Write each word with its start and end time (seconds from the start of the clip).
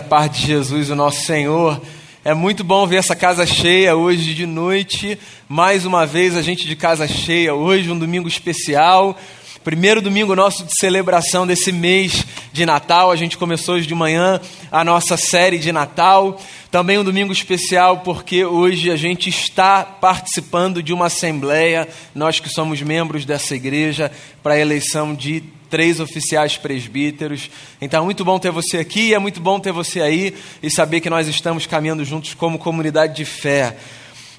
da 0.00 0.08
paz 0.08 0.30
de 0.30 0.46
Jesus, 0.46 0.88
o 0.88 0.94
nosso 0.94 1.26
Senhor. 1.26 1.78
É 2.24 2.32
muito 2.32 2.64
bom 2.64 2.86
ver 2.86 2.96
essa 2.96 3.14
casa 3.14 3.44
cheia 3.44 3.94
hoje 3.94 4.34
de 4.34 4.46
noite. 4.46 5.18
Mais 5.46 5.84
uma 5.84 6.06
vez 6.06 6.38
a 6.38 6.42
gente 6.42 6.66
de 6.66 6.74
casa 6.74 7.06
cheia 7.06 7.54
hoje, 7.54 7.90
um 7.90 7.98
domingo 7.98 8.26
especial. 8.26 9.14
Primeiro 9.62 10.00
domingo 10.00 10.34
nosso 10.34 10.64
de 10.64 10.74
celebração 10.74 11.46
desse 11.46 11.70
mês 11.70 12.24
de 12.50 12.64
Natal. 12.64 13.10
A 13.10 13.16
gente 13.16 13.36
começou 13.36 13.74
hoje 13.74 13.86
de 13.86 13.94
manhã 13.94 14.40
a 14.72 14.82
nossa 14.82 15.18
série 15.18 15.58
de 15.58 15.70
Natal. 15.70 16.40
Também 16.70 16.96
um 16.96 17.04
domingo 17.04 17.32
especial 17.32 17.98
porque 17.98 18.42
hoje 18.42 18.90
a 18.90 18.96
gente 18.96 19.28
está 19.28 19.82
participando 19.84 20.82
de 20.82 20.94
uma 20.94 21.06
assembleia, 21.06 21.86
nós 22.14 22.40
que 22.40 22.48
somos 22.48 22.80
membros 22.80 23.26
dessa 23.26 23.54
igreja, 23.54 24.10
para 24.42 24.54
a 24.54 24.58
eleição 24.58 25.14
de 25.14 25.44
três 25.70 26.00
oficiais 26.00 26.56
presbíteros. 26.58 27.48
Então 27.80 28.02
é 28.02 28.04
muito 28.04 28.24
bom 28.24 28.38
ter 28.38 28.50
você 28.50 28.78
aqui, 28.78 29.14
é 29.14 29.18
muito 29.18 29.40
bom 29.40 29.60
ter 29.60 29.72
você 29.72 30.00
aí 30.02 30.34
e 30.60 30.68
saber 30.68 31.00
que 31.00 31.08
nós 31.08 31.28
estamos 31.28 31.64
caminhando 31.64 32.04
juntos 32.04 32.34
como 32.34 32.58
comunidade 32.58 33.14
de 33.14 33.24
fé. 33.24 33.76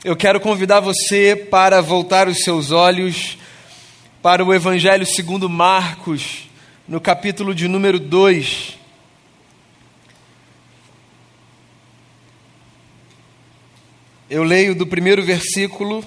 Eu 0.03 0.15
quero 0.15 0.39
convidar 0.41 0.81
você 0.81 1.35
para 1.35 1.81
voltar 1.81 2.27
os 2.27 2.43
seus 2.43 2.71
olhos 2.71 3.37
para 4.21 4.43
o 4.43 4.53
Evangelho 4.53 5.05
segundo 5.05 5.49
Marcos, 5.49 6.49
no 6.87 6.99
capítulo 6.99 7.55
de 7.55 7.67
número 7.67 7.99
2. 7.99 8.77
Eu 14.29 14.43
leio 14.43 14.75
do 14.75 14.85
primeiro 14.85 15.23
versículo 15.23 16.03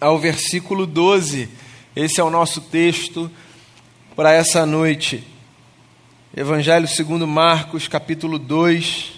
ao 0.00 0.18
versículo 0.18 0.86
12. 0.86 1.48
Esse 1.94 2.20
é 2.20 2.24
o 2.24 2.30
nosso 2.30 2.60
texto 2.60 3.30
para 4.16 4.32
essa 4.32 4.64
noite. 4.64 5.22
Evangelho 6.34 6.88
segundo 6.88 7.26
Marcos, 7.26 7.86
capítulo 7.86 8.38
2, 8.38 9.12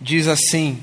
diz 0.00 0.26
assim: 0.26 0.80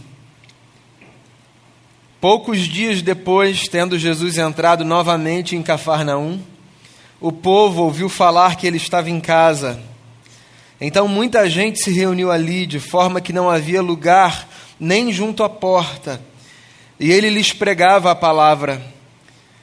Poucos 2.22 2.59
dias 2.59 3.02
depois, 3.02 3.67
tendo 3.67 3.97
Jesus 3.97 4.38
entrado 4.38 4.86
novamente 4.86 5.56
em 5.56 5.64
Cafarnaum, 5.64 6.39
o 7.20 7.31
povo 7.31 7.81
ouviu 7.81 8.08
falar 8.08 8.56
que 8.56 8.67
ele 8.67 8.78
estava 8.78 9.09
em 9.09 9.19
casa. 9.19 9.81
Então 10.80 11.08
muita 11.08 11.50
gente 11.50 11.80
se 11.80 11.92
reuniu 11.92 12.30
ali, 12.30 12.67
de 12.67 12.80
forma 12.80 13.19
que 13.19 13.34
não 13.34 13.50
havia 13.50 13.81
lugar 13.81 14.47
nem 14.80 15.12
junto 15.12 15.44
à 15.44 15.50
porta, 15.50 16.22
e 17.00 17.12
ele 17.12 17.31
lhes 17.31 17.52
pregava 17.52 18.12
a 18.12 18.16
palavra. 18.16 18.95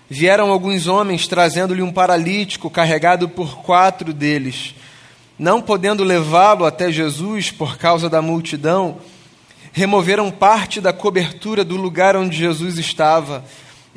Vieram 0.08 0.50
alguns 0.50 0.86
homens 0.86 1.26
trazendo-lhe 1.26 1.80
um 1.80 1.92
paralítico 1.92 2.68
carregado 2.68 3.28
por 3.28 3.62
quatro 3.62 4.12
deles. 4.12 4.74
Não 5.38 5.62
podendo 5.62 6.04
levá-lo 6.04 6.64
até 6.64 6.92
Jesus 6.92 7.50
por 7.50 7.78
causa 7.78 8.08
da 8.08 8.20
multidão, 8.20 8.98
removeram 9.72 10.30
parte 10.30 10.80
da 10.80 10.92
cobertura 10.92 11.64
do 11.64 11.76
lugar 11.76 12.16
onde 12.16 12.36
Jesus 12.36 12.78
estava 12.78 13.44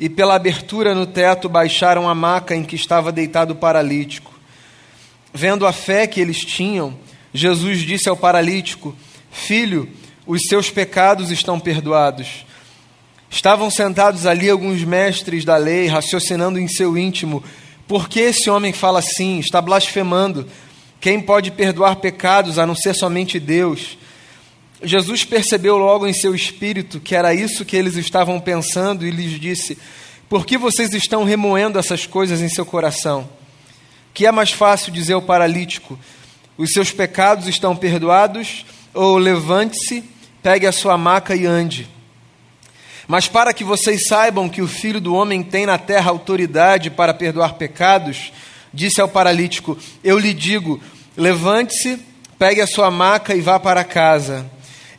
e, 0.00 0.08
pela 0.08 0.34
abertura 0.34 0.94
no 0.94 1.06
teto, 1.06 1.48
baixaram 1.48 2.08
a 2.08 2.14
maca 2.14 2.56
em 2.56 2.64
que 2.64 2.74
estava 2.74 3.12
deitado 3.12 3.52
o 3.52 3.56
paralítico. 3.56 4.32
Vendo 5.32 5.66
a 5.66 5.72
fé 5.72 6.06
que 6.06 6.20
eles 6.20 6.38
tinham, 6.38 6.96
Jesus 7.34 7.80
disse 7.80 8.08
ao 8.08 8.16
paralítico: 8.16 8.96
Filho, 9.30 9.88
os 10.26 10.42
seus 10.48 10.70
pecados 10.70 11.30
estão 11.30 11.60
perdoados. 11.60 12.44
Estavam 13.30 13.70
sentados 13.70 14.26
ali 14.26 14.48
alguns 14.48 14.82
mestres 14.84 15.44
da 15.44 15.56
lei, 15.56 15.86
raciocinando 15.86 16.58
em 16.58 16.66
seu 16.66 16.96
íntimo: 16.96 17.42
por 17.88 18.06
que 18.06 18.20
esse 18.20 18.50
homem 18.50 18.72
fala 18.72 18.98
assim? 18.98 19.38
Está 19.38 19.62
blasfemando. 19.62 20.46
Quem 21.00 21.20
pode 21.20 21.50
perdoar 21.50 21.96
pecados 21.96 22.58
a 22.58 22.66
não 22.66 22.74
ser 22.74 22.94
somente 22.94 23.40
Deus? 23.40 23.96
Jesus 24.82 25.24
percebeu 25.24 25.78
logo 25.78 26.06
em 26.06 26.12
seu 26.12 26.34
espírito 26.34 27.00
que 27.00 27.14
era 27.14 27.34
isso 27.34 27.64
que 27.64 27.76
eles 27.76 27.96
estavam 27.96 28.38
pensando 28.38 29.06
e 29.06 29.10
lhes 29.10 29.40
disse: 29.40 29.78
Por 30.28 30.44
que 30.44 30.58
vocês 30.58 30.92
estão 30.92 31.24
remoendo 31.24 31.78
essas 31.78 32.06
coisas 32.06 32.42
em 32.42 32.48
seu 32.48 32.66
coração? 32.66 33.28
Que 34.12 34.26
é 34.26 34.32
mais 34.32 34.52
fácil 34.52 34.92
dizer 34.92 35.14
ao 35.14 35.22
paralítico: 35.22 35.98
Os 36.58 36.72
seus 36.72 36.92
pecados 36.92 37.48
estão 37.48 37.74
perdoados? 37.74 38.66
Ou 38.92 39.16
levante-se, 39.16 40.04
pegue 40.42 40.66
a 40.66 40.72
sua 40.72 40.98
maca 40.98 41.34
e 41.34 41.46
ande. 41.46 41.88
Mas 43.08 43.26
para 43.26 43.54
que 43.54 43.64
vocês 43.64 44.06
saibam 44.06 44.50
que 44.50 44.60
o 44.60 44.68
filho 44.68 45.00
do 45.00 45.14
homem 45.14 45.42
tem 45.42 45.64
na 45.64 45.78
terra 45.78 46.10
autoridade 46.10 46.90
para 46.90 47.14
perdoar 47.14 47.54
pecados, 47.54 48.30
disse 48.72 49.00
ao 49.00 49.08
paralítico: 49.08 49.78
Eu 50.04 50.18
lhe 50.18 50.34
digo, 50.34 50.78
levante-se, 51.16 51.98
pegue 52.38 52.60
a 52.60 52.66
sua 52.66 52.90
maca 52.90 53.34
e 53.34 53.40
vá 53.40 53.58
para 53.58 53.82
casa. 53.82 54.48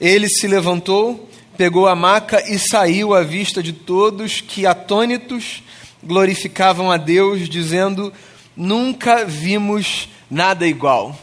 Ele 0.02 0.28
se 0.28 0.48
levantou, 0.48 1.30
pegou 1.56 1.88
a 1.88 1.96
maca 1.96 2.44
e 2.52 2.58
saiu 2.58 3.14
à 3.14 3.22
vista 3.22 3.62
de 3.62 3.74
todos 3.74 4.42
que, 4.42 4.66
atônitos, 4.66 5.62
glorificavam 6.04 6.92
a 6.92 6.98
Deus, 6.98 7.48
dizendo: 7.48 8.12
Nunca 8.58 9.24
vimos 9.24 10.10
nada 10.32 10.66
igual. 10.66 11.16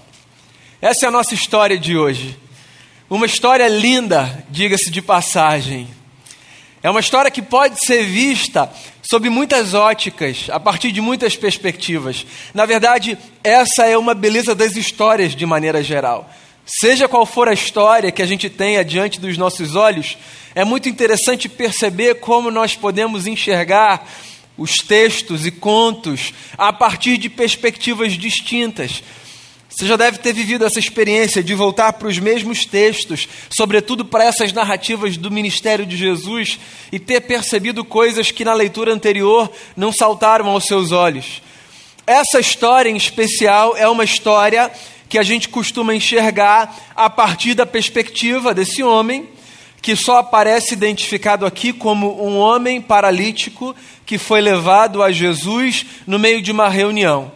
Essa 0.81 1.07
é 1.07 1.09
a 1.09 1.13
nossa 1.13 1.35
história 1.35 1.77
de 1.77 1.97
hoje. 1.97 2.39
Uma 3.11 3.27
história 3.27 3.67
linda, 3.67 4.45
diga-se 4.49 4.89
de 4.89 5.03
passagem. 5.03 5.96
É 6.87 6.91
uma 6.91 7.01
história 7.01 7.33
que 7.33 7.43
pode 7.43 7.85
ser 7.85 8.05
vista 8.05 8.71
sob 9.03 9.29
muitas 9.29 9.75
óticas, 9.75 10.47
a 10.49 10.61
partir 10.61 10.93
de 10.93 11.01
muitas 11.01 11.35
perspectivas. 11.35 12.25
Na 12.55 12.65
verdade, 12.65 13.19
essa 13.43 13.87
é 13.87 13.99
uma 13.99 14.15
beleza 14.15 14.55
das 14.55 14.77
histórias 14.77 15.35
de 15.35 15.45
maneira 15.45 15.83
geral. 15.83 16.31
Seja 16.65 17.09
qual 17.09 17.27
for 17.27 17.49
a 17.49 17.53
história 17.53 18.13
que 18.13 18.23
a 18.23 18.27
gente 18.27 18.49
tenha 18.49 18.85
diante 18.85 19.19
dos 19.19 19.37
nossos 19.37 19.75
olhos, 19.75 20.17
é 20.55 20.65
muito 20.65 20.89
interessante 20.89 21.49
perceber 21.49 22.21
como 22.21 22.53
nós 22.53 22.77
podemos 22.77 23.27
enxergar 23.27 24.09
os 24.57 24.77
textos 24.77 25.45
e 25.45 25.51
contos 25.51 26.33
a 26.57 26.73
partir 26.73 27.19
de 27.19 27.29
perspectivas 27.29 28.13
distintas. 28.13 29.03
Você 29.77 29.85
já 29.85 29.97
deve 29.97 30.17
ter 30.17 30.33
vivido 30.33 30.65
essa 30.65 30.79
experiência 30.79 31.45
de 31.45 31.55
voltar 31.55 31.93
para 31.93 32.09
os 32.09 32.19
mesmos 32.19 32.65
textos, 32.65 33.29
sobretudo 33.51 34.07
para 34.07 34.25
essas 34.25 34.51
narrativas 34.51 35.19
do 35.19 35.31
ministério 35.31 35.85
de 35.85 35.99
Jesus, 35.99 36.59
e 36.91 36.99
ter 36.99 37.21
percebido 37.21 37.85
coisas 37.85 38.31
que 38.31 38.43
na 38.43 38.55
leitura 38.55 38.91
anterior 38.91 39.53
não 39.77 39.93
saltaram 39.93 40.49
aos 40.49 40.65
seus 40.65 40.93
olhos. 40.93 41.43
Essa 42.07 42.41
história 42.41 42.89
em 42.89 42.97
especial 42.97 43.77
é 43.77 43.87
uma 43.87 44.03
história 44.03 44.73
que 45.11 45.19
a 45.19 45.23
gente 45.23 45.51
costuma 45.51 45.95
enxergar 45.95 46.75
a 46.97 47.11
partir 47.11 47.53
da 47.53 47.67
perspectiva 47.67 48.55
desse 48.55 48.83
homem, 48.83 49.29
que 49.83 49.95
só 49.95 50.21
aparece 50.21 50.73
identificado 50.73 51.45
aqui 51.45 51.71
como 51.75 52.27
um 52.27 52.39
homem 52.39 52.81
paralítico 52.81 53.77
que 54.07 54.17
foi 54.17 54.41
levado 54.41 55.03
a 55.03 55.13
Jesus 55.13 55.85
no 56.07 56.19
meio 56.19 56.41
de 56.41 56.51
uma 56.51 56.71
reunião. 56.71 57.31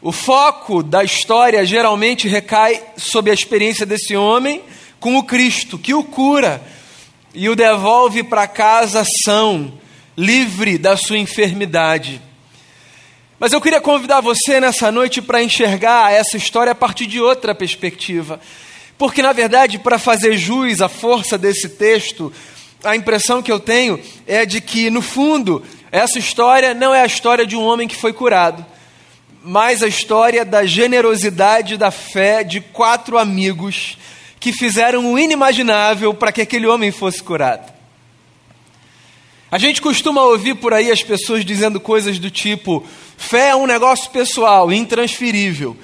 O 0.00 0.12
foco 0.12 0.80
da 0.80 1.02
história 1.02 1.66
geralmente 1.66 2.28
recai 2.28 2.80
sobre 2.96 3.32
a 3.32 3.34
experiência 3.34 3.84
desse 3.84 4.16
homem 4.16 4.62
com 5.00 5.16
o 5.16 5.24
Cristo, 5.24 5.76
que 5.76 5.92
o 5.92 6.04
cura 6.04 6.62
e 7.34 7.48
o 7.48 7.56
devolve 7.56 8.22
para 8.22 8.46
casa 8.46 9.04
são, 9.04 9.72
livre 10.16 10.78
da 10.78 10.96
sua 10.96 11.18
enfermidade. 11.18 12.22
Mas 13.40 13.52
eu 13.52 13.60
queria 13.60 13.80
convidar 13.80 14.20
você 14.20 14.60
nessa 14.60 14.92
noite 14.92 15.20
para 15.20 15.42
enxergar 15.42 16.12
essa 16.12 16.36
história 16.36 16.70
a 16.70 16.76
partir 16.76 17.06
de 17.06 17.20
outra 17.20 17.52
perspectiva. 17.52 18.40
Porque, 18.96 19.20
na 19.20 19.32
verdade, 19.32 19.80
para 19.80 19.98
fazer 19.98 20.36
jus 20.36 20.80
à 20.80 20.88
força 20.88 21.36
desse 21.36 21.70
texto, 21.70 22.32
a 22.84 22.94
impressão 22.94 23.42
que 23.42 23.50
eu 23.50 23.58
tenho 23.58 24.00
é 24.28 24.46
de 24.46 24.60
que, 24.60 24.90
no 24.90 25.02
fundo, 25.02 25.62
essa 25.90 26.20
história 26.20 26.72
não 26.72 26.94
é 26.94 27.02
a 27.02 27.06
história 27.06 27.44
de 27.44 27.56
um 27.56 27.62
homem 27.62 27.88
que 27.88 27.96
foi 27.96 28.12
curado, 28.12 28.64
mas 29.42 29.82
a 29.82 29.86
história 29.86 30.44
da 30.44 30.66
generosidade 30.66 31.76
da 31.76 31.90
fé 31.90 32.42
de 32.42 32.60
quatro 32.60 33.18
amigos 33.18 33.96
que 34.40 34.52
fizeram 34.52 35.12
o 35.12 35.18
inimaginável 35.18 36.14
para 36.14 36.32
que 36.32 36.42
aquele 36.42 36.66
homem 36.66 36.92
fosse 36.92 37.22
curado. 37.22 37.72
A 39.50 39.58
gente 39.58 39.80
costuma 39.80 40.22
ouvir 40.22 40.56
por 40.56 40.74
aí 40.74 40.90
as 40.90 41.02
pessoas 41.02 41.44
dizendo 41.44 41.80
coisas 41.80 42.18
do 42.18 42.30
tipo: 42.30 42.84
fé 43.16 43.48
é 43.48 43.56
um 43.56 43.66
negócio 43.66 44.10
pessoal, 44.10 44.70
intransferível. 44.70 45.76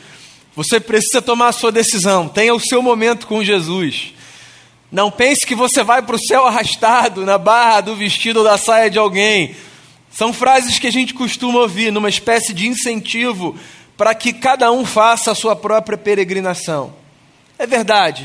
Você 0.54 0.78
precisa 0.78 1.20
tomar 1.20 1.48
a 1.48 1.52
sua 1.52 1.72
decisão, 1.72 2.28
tenha 2.28 2.54
o 2.54 2.60
seu 2.60 2.82
momento 2.82 3.26
com 3.26 3.42
Jesus. 3.42 4.12
Não 4.92 5.10
pense 5.10 5.44
que 5.44 5.54
você 5.54 5.82
vai 5.82 6.02
para 6.02 6.14
o 6.14 6.18
céu 6.18 6.46
arrastado 6.46 7.26
na 7.26 7.36
barra 7.36 7.80
do 7.80 7.96
vestido 7.96 8.38
ou 8.40 8.44
da 8.44 8.56
saia 8.56 8.88
de 8.88 8.98
alguém. 8.98 9.56
São 10.14 10.32
frases 10.32 10.78
que 10.78 10.86
a 10.86 10.92
gente 10.92 11.12
costuma 11.12 11.58
ouvir 11.58 11.90
numa 11.90 12.08
espécie 12.08 12.54
de 12.54 12.68
incentivo 12.68 13.58
para 13.96 14.14
que 14.14 14.32
cada 14.32 14.70
um 14.70 14.86
faça 14.86 15.32
a 15.32 15.34
sua 15.34 15.56
própria 15.56 15.98
peregrinação. 15.98 16.94
É 17.58 17.66
verdade. 17.66 18.24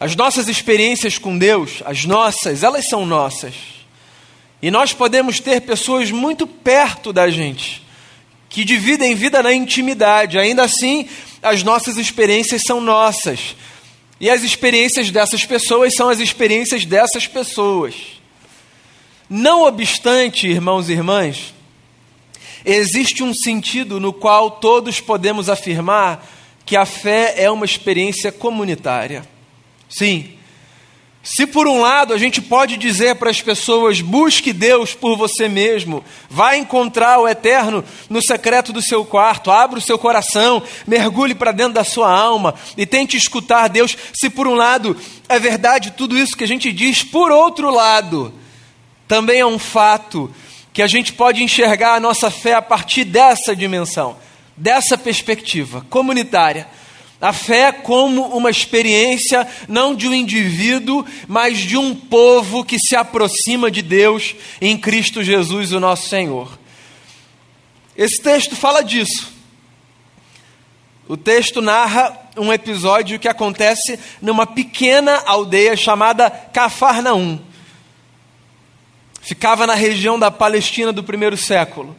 As 0.00 0.16
nossas 0.16 0.48
experiências 0.48 1.16
com 1.16 1.38
Deus, 1.38 1.80
as 1.84 2.04
nossas, 2.04 2.64
elas 2.64 2.88
são 2.88 3.06
nossas. 3.06 3.54
E 4.60 4.68
nós 4.68 4.92
podemos 4.92 5.38
ter 5.38 5.60
pessoas 5.60 6.10
muito 6.10 6.44
perto 6.44 7.12
da 7.12 7.30
gente, 7.30 7.80
que 8.48 8.64
dividem 8.64 9.14
vida 9.14 9.44
na 9.44 9.54
intimidade. 9.54 10.40
Ainda 10.40 10.64
assim, 10.64 11.08
as 11.40 11.62
nossas 11.62 11.96
experiências 11.98 12.62
são 12.62 12.80
nossas. 12.80 13.54
E 14.20 14.28
as 14.28 14.42
experiências 14.42 15.08
dessas 15.08 15.44
pessoas 15.44 15.94
são 15.94 16.08
as 16.08 16.18
experiências 16.18 16.84
dessas 16.84 17.28
pessoas. 17.28 17.94
Não 19.28 19.62
obstante, 19.62 20.46
irmãos 20.46 20.88
e 20.88 20.92
irmãs, 20.92 21.54
existe 22.64 23.22
um 23.22 23.32
sentido 23.32 23.98
no 23.98 24.12
qual 24.12 24.50
todos 24.50 25.00
podemos 25.00 25.48
afirmar 25.48 26.26
que 26.66 26.76
a 26.76 26.84
fé 26.84 27.34
é 27.36 27.50
uma 27.50 27.64
experiência 27.64 28.30
comunitária. 28.30 29.26
Sim, 29.88 30.34
se 31.24 31.46
por 31.46 31.66
um 31.66 31.80
lado 31.80 32.12
a 32.12 32.18
gente 32.18 32.42
pode 32.42 32.76
dizer 32.76 33.16
para 33.16 33.30
as 33.30 33.40
pessoas: 33.40 34.02
busque 34.02 34.52
Deus 34.52 34.92
por 34.92 35.16
você 35.16 35.48
mesmo, 35.48 36.04
vá 36.28 36.54
encontrar 36.54 37.18
o 37.18 37.26
eterno 37.26 37.82
no 38.10 38.20
secreto 38.20 38.74
do 38.74 38.82
seu 38.82 39.06
quarto, 39.06 39.50
abra 39.50 39.78
o 39.78 39.82
seu 39.82 39.98
coração, 39.98 40.62
mergulhe 40.86 41.34
para 41.34 41.50
dentro 41.50 41.72
da 41.72 41.82
sua 41.82 42.12
alma 42.12 42.54
e 42.76 42.84
tente 42.84 43.16
escutar 43.16 43.68
Deus. 43.68 43.96
Se 44.12 44.28
por 44.28 44.46
um 44.46 44.54
lado 44.54 44.94
é 45.26 45.38
verdade 45.38 45.92
tudo 45.92 46.16
isso 46.16 46.36
que 46.36 46.44
a 46.44 46.48
gente 46.48 46.70
diz, 46.70 47.02
por 47.02 47.32
outro 47.32 47.70
lado, 47.70 48.30
também 49.06 49.40
é 49.40 49.46
um 49.46 49.58
fato 49.58 50.32
que 50.72 50.82
a 50.82 50.86
gente 50.86 51.12
pode 51.12 51.42
enxergar 51.42 51.94
a 51.94 52.00
nossa 52.00 52.30
fé 52.30 52.54
a 52.54 52.62
partir 52.62 53.04
dessa 53.04 53.54
dimensão, 53.54 54.16
dessa 54.56 54.98
perspectiva 54.98 55.84
comunitária 55.88 56.66
a 57.24 57.32
fé 57.32 57.72
como 57.72 58.36
uma 58.36 58.50
experiência 58.50 59.48
não 59.66 59.94
de 59.94 60.06
um 60.06 60.12
indivíduo, 60.12 61.06
mas 61.26 61.58
de 61.58 61.74
um 61.74 61.94
povo 61.94 62.62
que 62.62 62.78
se 62.78 62.94
aproxima 62.94 63.70
de 63.70 63.80
Deus 63.80 64.36
em 64.60 64.76
Cristo 64.76 65.22
Jesus, 65.22 65.72
o 65.72 65.80
nosso 65.80 66.06
Senhor. 66.06 66.58
Esse 67.96 68.20
texto 68.20 68.54
fala 68.54 68.82
disso. 68.82 69.32
O 71.08 71.16
texto 71.16 71.62
narra 71.62 72.14
um 72.36 72.52
episódio 72.52 73.18
que 73.18 73.28
acontece 73.28 73.98
numa 74.20 74.46
pequena 74.46 75.22
aldeia 75.24 75.74
chamada 75.76 76.28
Cafarnaum. 76.28 77.40
Ficava 79.24 79.66
na 79.66 79.74
região 79.74 80.18
da 80.18 80.30
Palestina 80.30 80.92
do 80.92 81.02
primeiro 81.02 81.34
século. 81.34 81.96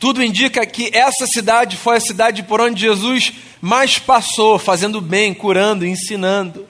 Tudo 0.00 0.24
indica 0.24 0.64
que 0.64 0.88
essa 0.90 1.26
cidade 1.26 1.76
foi 1.76 1.98
a 1.98 2.00
cidade 2.00 2.42
por 2.44 2.62
onde 2.62 2.80
Jesus 2.80 3.30
mais 3.60 3.98
passou, 3.98 4.58
fazendo 4.58 5.02
bem, 5.02 5.34
curando, 5.34 5.86
ensinando. 5.86 6.66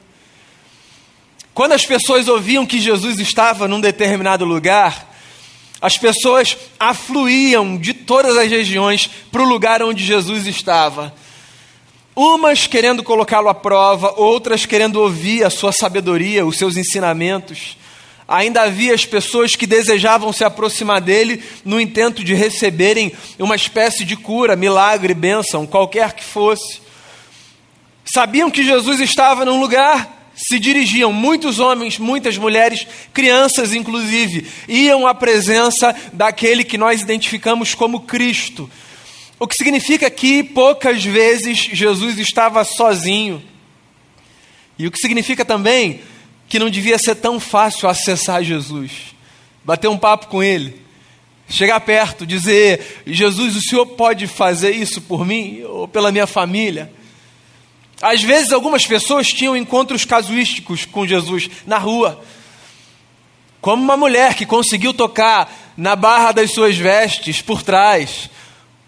Quando 1.54 1.70
as 1.70 1.86
pessoas 1.86 2.26
ouviam 2.26 2.66
que 2.66 2.80
Jesus 2.80 3.20
estava 3.20 3.68
num 3.68 3.80
determinado 3.80 4.44
lugar, 4.44 5.08
as 5.80 5.96
pessoas 5.96 6.56
afluíam 6.80 7.78
de 7.78 7.94
todas 7.94 8.36
as 8.36 8.50
regiões 8.50 9.08
para 9.30 9.42
o 9.42 9.48
lugar 9.48 9.84
onde 9.84 10.04
Jesus 10.04 10.48
estava. 10.48 11.14
Umas 12.16 12.66
querendo 12.66 13.04
colocá-lo 13.04 13.48
à 13.48 13.54
prova, 13.54 14.14
outras 14.16 14.66
querendo 14.66 14.96
ouvir 14.96 15.44
a 15.44 15.50
sua 15.50 15.70
sabedoria, 15.70 16.44
os 16.44 16.58
seus 16.58 16.76
ensinamentos 16.76 17.80
ainda 18.32 18.62
havia 18.62 18.94
as 18.94 19.04
pessoas 19.04 19.54
que 19.54 19.66
desejavam 19.66 20.32
se 20.32 20.42
aproximar 20.42 21.02
dele 21.02 21.42
no 21.66 21.78
intento 21.78 22.24
de 22.24 22.32
receberem 22.32 23.12
uma 23.38 23.54
espécie 23.54 24.06
de 24.06 24.16
cura, 24.16 24.56
milagre, 24.56 25.12
bênção, 25.12 25.66
qualquer 25.66 26.14
que 26.14 26.24
fosse. 26.24 26.80
Sabiam 28.06 28.50
que 28.50 28.64
Jesus 28.64 29.00
estava 29.00 29.44
num 29.44 29.60
lugar, 29.60 30.32
se 30.34 30.58
dirigiam, 30.58 31.12
muitos 31.12 31.58
homens, 31.58 31.98
muitas 31.98 32.38
mulheres, 32.38 32.86
crianças 33.12 33.74
inclusive, 33.74 34.46
iam 34.66 35.06
à 35.06 35.14
presença 35.14 35.94
daquele 36.10 36.64
que 36.64 36.78
nós 36.78 37.02
identificamos 37.02 37.74
como 37.74 38.00
Cristo. 38.00 38.68
O 39.38 39.46
que 39.46 39.56
significa 39.56 40.08
que 40.08 40.42
poucas 40.42 41.04
vezes 41.04 41.58
Jesus 41.58 42.18
estava 42.18 42.64
sozinho. 42.64 43.42
E 44.78 44.86
o 44.86 44.90
que 44.90 44.98
significa 44.98 45.44
também 45.44 46.00
que 46.52 46.58
não 46.58 46.68
devia 46.68 46.98
ser 46.98 47.14
tão 47.14 47.40
fácil 47.40 47.88
acessar 47.88 48.44
Jesus, 48.44 49.14
bater 49.64 49.88
um 49.88 49.96
papo 49.96 50.26
com 50.26 50.42
Ele, 50.42 50.78
chegar 51.48 51.80
perto, 51.80 52.26
dizer: 52.26 53.02
Jesus, 53.06 53.56
o 53.56 53.62
Senhor 53.62 53.86
pode 53.86 54.26
fazer 54.26 54.72
isso 54.72 55.00
por 55.00 55.24
mim 55.24 55.62
ou 55.62 55.88
pela 55.88 56.12
minha 56.12 56.26
família? 56.26 56.92
Às 58.02 58.22
vezes, 58.22 58.52
algumas 58.52 58.86
pessoas 58.86 59.28
tinham 59.28 59.56
encontros 59.56 60.04
casuísticos 60.04 60.84
com 60.84 61.06
Jesus 61.06 61.48
na 61.66 61.78
rua, 61.78 62.22
como 63.58 63.82
uma 63.82 63.96
mulher 63.96 64.34
que 64.34 64.44
conseguiu 64.44 64.92
tocar 64.92 65.72
na 65.74 65.96
barra 65.96 66.32
das 66.32 66.52
suas 66.52 66.76
vestes 66.76 67.40
por 67.40 67.62
trás, 67.62 68.28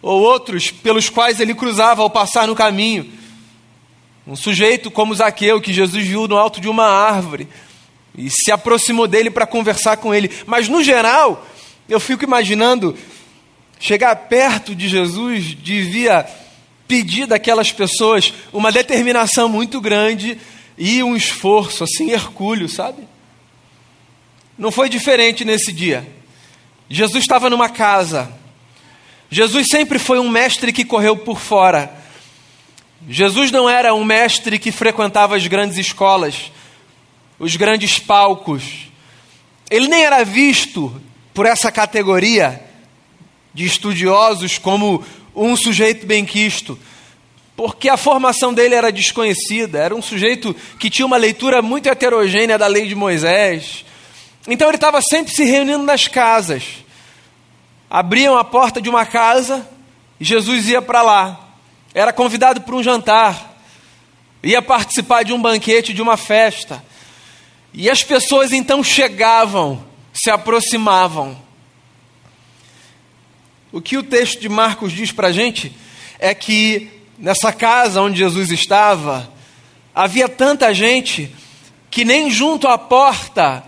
ou 0.02 0.20
outros 0.20 0.70
pelos 0.70 1.08
quais 1.08 1.40
ele 1.40 1.55
cruzava 1.55 2.02
ao 2.02 2.11
passar 2.11 2.46
no 2.46 2.55
caminho. 2.55 3.11
Um 4.26 4.37
sujeito 4.37 4.91
como 4.91 5.15
Zaqueu, 5.15 5.61
que 5.61 5.73
Jesus 5.73 6.06
viu 6.06 6.26
no 6.26 6.37
alto 6.37 6.61
de 6.61 6.69
uma 6.69 6.87
árvore 6.87 7.47
e 8.17 8.31
se 8.31 8.50
aproximou 8.50 9.06
dele 9.06 9.31
para 9.31 9.47
conversar 9.47 9.99
com 9.99 10.15
ele. 10.15 10.31
Mas, 10.47 10.69
no 10.69 10.82
geral, 10.82 11.47
eu 11.88 12.00
fico 12.00 12.25
imaginando 12.25 12.97
chegar 13.79 14.15
perto 14.17 14.75
de 14.75 14.88
Jesus 14.88 15.55
devia 15.55 16.26
pedir 16.88 17.26
daquelas 17.26 17.73
pessoas 17.73 18.32
uma 18.53 18.73
determinação 18.73 19.49
muito 19.49 19.81
grande 19.81 20.38
e 20.79 21.03
um 21.03 21.15
esforço, 21.15 21.85
assim, 21.85 22.11
hercúleo, 22.11 22.69
sabe? 22.69 23.03
Não 24.56 24.71
foi 24.71 24.88
diferente 24.88 25.44
nesse 25.44 25.73
dia. 25.73 26.06
Jesus 26.88 27.25
estava 27.25 27.50
numa 27.50 27.69
casa. 27.69 28.32
Jesus 29.31 29.69
sempre 29.69 29.99
foi 29.99 30.19
um 30.19 30.29
mestre 30.29 30.73
que 30.73 30.85
correu 30.85 31.17
por 31.17 31.38
fora. 31.38 32.04
Jesus 33.09 33.51
não 33.51 33.69
era 33.69 33.95
um 33.95 34.03
mestre 34.03 34.59
que 34.59 34.73
frequentava 34.73 35.37
as 35.37 35.47
grandes 35.47 35.77
escolas, 35.77 36.51
os 37.39 37.55
grandes 37.55 37.99
palcos. 37.99 38.89
Ele 39.71 39.89
nem 39.89 40.05
era 40.05 40.25
visto 40.25 41.01
por 41.35 41.45
essa 41.45 41.71
categoria 41.71 42.62
de 43.53 43.67
estudiosos 43.67 44.56
como 44.56 45.05
um 45.37 45.55
sujeito 45.55 46.06
benquisto, 46.06 46.79
porque 47.55 47.89
a 47.89 47.97
formação 47.97 48.55
dele 48.55 48.75
era 48.75 48.91
desconhecida, 48.91 49.79
era 49.79 49.95
um 49.95 50.03
sujeito 50.03 50.57
que 50.79 50.89
tinha 50.89 51.05
uma 51.05 51.17
leitura 51.17 51.61
muito 51.61 51.89
heterogênea 51.89 52.57
da 52.57 52.67
lei 52.67 52.87
de 52.89 52.95
Moisés. 52.95 53.85
Então 54.49 54.69
ele 54.69 54.77
estava 54.77 55.03
sempre 55.03 55.33
se 55.33 55.45
reunindo 55.45 55.83
nas 55.83 56.09
casas. 56.09 56.65
Abriam 57.91 58.37
a 58.37 58.45
porta 58.45 58.81
de 58.81 58.89
uma 58.89 59.05
casa 59.05 59.69
e 60.19 60.25
Jesus 60.25 60.69
ia 60.69 60.81
para 60.81 61.03
lá 61.03 61.44
era 61.94 62.12
convidado 62.12 62.61
para 62.62 62.75
um 62.75 62.82
jantar, 62.82 63.56
ia 64.43 64.61
participar 64.61 65.23
de 65.23 65.32
um 65.32 65.41
banquete, 65.41 65.94
de 65.94 66.02
uma 66.02 66.17
festa. 66.17 66.85
E 67.73 67.88
as 67.88 68.02
pessoas 68.02 68.52
então 68.52 68.83
chegavam, 68.83 69.85
se 70.12 70.28
aproximavam. 70.28 71.38
O 73.73 73.80
que 73.80 73.97
o 73.97 74.02
texto 74.02 74.40
de 74.40 74.49
Marcos 74.49 74.92
diz 74.92 75.12
para 75.12 75.28
a 75.28 75.33
gente 75.33 75.73
é 76.19 76.35
que 76.35 76.90
nessa 77.19 77.52
casa 77.52 78.02
onde 78.02 78.19
Jesus 78.19 78.50
estava, 78.50 79.33
havia 79.95 80.28
tanta 80.28 80.75
gente 80.75 81.35
que 81.90 82.04
nem 82.04 82.28
junto 82.30 82.66
à 82.66 82.76
porta 82.76 83.62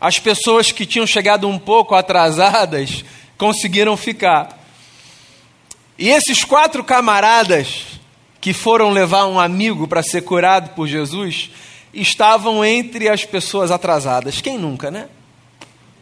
as 0.00 0.18
pessoas 0.18 0.72
que 0.72 0.86
tinham 0.86 1.06
chegado 1.06 1.48
um 1.48 1.58
pouco 1.58 1.94
atrasadas 1.94 3.04
conseguiram 3.36 3.96
ficar. 3.96 4.57
E 5.98 6.08
esses 6.08 6.44
quatro 6.44 6.84
camaradas 6.84 7.98
que 8.40 8.52
foram 8.52 8.90
levar 8.90 9.26
um 9.26 9.40
amigo 9.40 9.88
para 9.88 10.02
ser 10.02 10.22
curado 10.22 10.70
por 10.70 10.86
Jesus 10.86 11.50
estavam 11.92 12.64
entre 12.64 13.08
as 13.08 13.24
pessoas 13.24 13.70
atrasadas. 13.70 14.40
Quem 14.40 14.56
nunca, 14.56 14.90
né? 14.90 15.08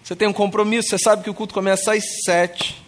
Você 0.02 0.14
tem 0.14 0.28
um 0.28 0.32
compromisso, 0.32 0.90
você 0.90 0.98
sabe 0.98 1.24
que 1.24 1.30
o 1.30 1.34
culto 1.34 1.54
começa 1.54 1.94
às 1.94 2.04
sete. 2.24 2.80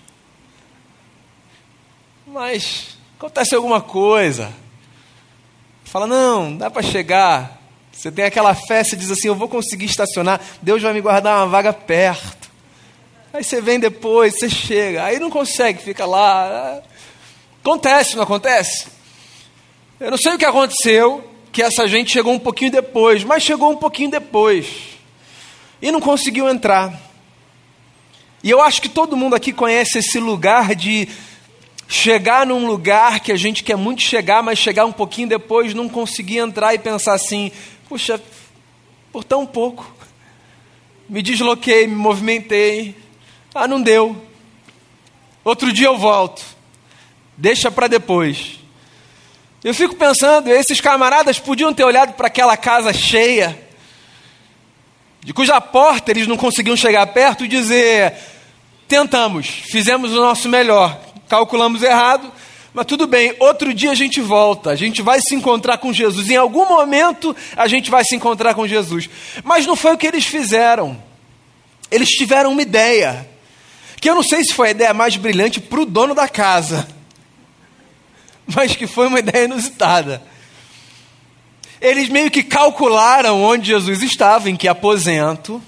Mas 2.27 2.99
acontece 3.17 3.55
alguma 3.55 3.81
coisa. 3.81 4.53
Fala, 5.85 6.07
não, 6.07 6.55
dá 6.55 6.71
para 6.71 6.83
chegar. 6.83 7.59
Você 7.91 8.13
tem 8.13 8.27
aquela 8.27 8.55
fé, 8.55 8.85
você 8.85 8.95
diz 8.95 9.11
assim: 9.11 9.29
eu 9.29 9.35
vou 9.35 9.49
conseguir 9.49 9.87
estacionar, 9.87 10.41
Deus 10.63 10.83
vai 10.83 10.93
me 10.93 11.01
guardar 11.01 11.39
uma 11.39 11.47
vaga 11.47 11.73
perto. 11.73 12.49
Aí 13.33 13.43
você 13.43 13.61
vem 13.61 13.81
depois, 13.81 14.39
você 14.39 14.49
chega, 14.49 15.05
aí 15.05 15.19
não 15.19 15.31
consegue, 15.31 15.83
fica 15.83 16.07
lá. 16.07 16.81
Acontece, 17.69 18.17
não 18.17 18.23
acontece? 18.23 18.87
Eu 20.01 20.11
não 20.11 20.17
sei 20.17 20.33
o 20.33 20.39
que 20.39 20.45
aconteceu, 20.47 21.31
que 21.53 21.63
essa 21.63 21.87
gente 21.87 22.11
chegou 22.11 22.33
um 22.33 22.39
pouquinho 22.39 22.71
depois, 22.71 23.23
mas 23.25 23.43
chegou 23.43 23.71
um 23.71 23.77
pouquinho 23.77 24.11
depois. 24.11 24.67
E 25.83 25.93
não 25.93 26.01
conseguiu 26.01 26.49
entrar. 26.49 26.99
E 28.43 28.49
eu 28.49 28.63
acho 28.63 28.81
que 28.81 28.89
todo 28.89 29.19
mundo 29.19 29.35
aqui 29.35 29.53
conhece 29.53 29.99
esse 29.99 30.19
lugar 30.19 30.75
de 30.75 31.11
chegar 31.87 32.47
num 32.47 32.67
lugar 32.67 33.21
que 33.21 33.31
a 33.31 33.37
gente 33.37 33.63
quer 33.63 33.77
muito 33.77 34.01
chegar, 34.01 34.43
mas 34.43 34.59
chegar 34.59 34.87
um 34.87 34.93
pouquinho 34.93 35.29
depois, 35.29 35.75
não 35.75 35.91
conseguir 35.91 36.39
entrar 36.39 36.73
e 36.73 36.79
pensar 36.79 37.13
assim: 37.13 37.53
puxa, 37.87 38.19
por 39.13 39.23
tão 39.23 39.45
pouco. 39.45 39.95
Me 41.07 41.21
desloquei, 41.21 41.87
me 41.87 41.97
movimentei. 41.97 42.97
Ah, 43.55 43.69
não 43.69 43.83
deu. 43.83 44.17
Outro 45.45 45.71
dia 45.71 45.89
eu 45.89 45.99
volto. 45.99 46.57
Deixa 47.39 47.71
para 47.71 47.87
depois. 47.87 48.59
Eu 49.63 49.73
fico 49.73 49.95
pensando, 49.95 50.51
esses 50.51 50.81
camaradas 50.81 51.39
podiam 51.39 51.73
ter 51.73 51.85
olhado 51.85 52.15
para 52.15 52.27
aquela 52.27 52.57
casa 52.57 52.93
cheia, 52.93 53.57
de 55.21 55.33
cuja 55.33 55.61
porta 55.61 56.11
eles 56.11 56.27
não 56.27 56.37
conseguiam 56.37 56.77
chegar 56.77 57.07
perto 57.07 57.45
e 57.45 57.49
dizer: 57.49 58.13
tentamos, 58.89 59.47
fizemos 59.47 60.13
o 60.13 60.17
nosso 60.17 60.49
melhor, 60.49 61.01
calculamos 61.29 61.85
errado, 61.85 62.33
mas 62.75 62.87
tudo 62.87 63.07
bem, 63.07 63.33
outro 63.39 63.73
dia 63.73 63.93
a 63.93 63.95
gente 63.95 64.21
volta, 64.21 64.71
a 64.71 64.77
gente 64.77 65.01
vai 65.01 65.21
se 65.21 65.37
encontrar 65.37 65.79
com 65.79 65.93
Jesus. 65.93 66.29
Em 66.29 66.37
algum 66.37 66.67
momento 66.67 67.37
a 67.57 67.69
gente 67.69 67.89
vai 67.89 68.05
se 68.05 68.17
encontrar 68.17 68.55
com 68.55 68.67
Jesus. 68.67 69.09
Mas 69.45 69.65
não 69.65 69.77
foi 69.77 69.93
o 69.93 69.99
que 69.99 70.07
eles 70.07 70.27
fizeram. 70.27 71.01
Eles 71.89 72.09
tiveram 72.09 72.51
uma 72.51 72.63
ideia, 72.63 73.29
que 74.01 74.11
eu 74.11 74.15
não 74.17 74.25
sei 74.25 74.43
se 74.45 74.53
foi 74.53 74.69
a 74.69 74.73
ideia 74.73 74.93
mais 74.93 75.17
brilhante 75.17 75.61
para 75.61 75.81
o 75.81 75.87
dono 75.87 76.15
da 76.15 76.29
casa, 76.29 76.98
mas 78.55 78.75
que 78.75 78.87
foi 78.87 79.07
uma 79.07 79.19
ideia 79.19 79.45
inusitada. 79.45 80.23
Eles 81.81 82.09
meio 82.09 82.31
que 82.31 82.43
calcularam 82.43 83.43
onde 83.43 83.69
Jesus 83.69 84.03
estava, 84.03 84.51
em 84.51 84.57
que 84.57 84.67
aposento, 84.67 85.63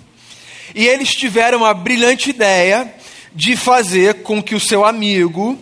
e 0.74 0.86
eles 0.86 1.14
tiveram 1.14 1.64
a 1.64 1.74
brilhante 1.74 2.30
ideia 2.30 2.92
de 3.34 3.56
fazer 3.56 4.22
com 4.22 4.42
que 4.42 4.54
o 4.54 4.60
seu 4.60 4.84
amigo, 4.84 5.58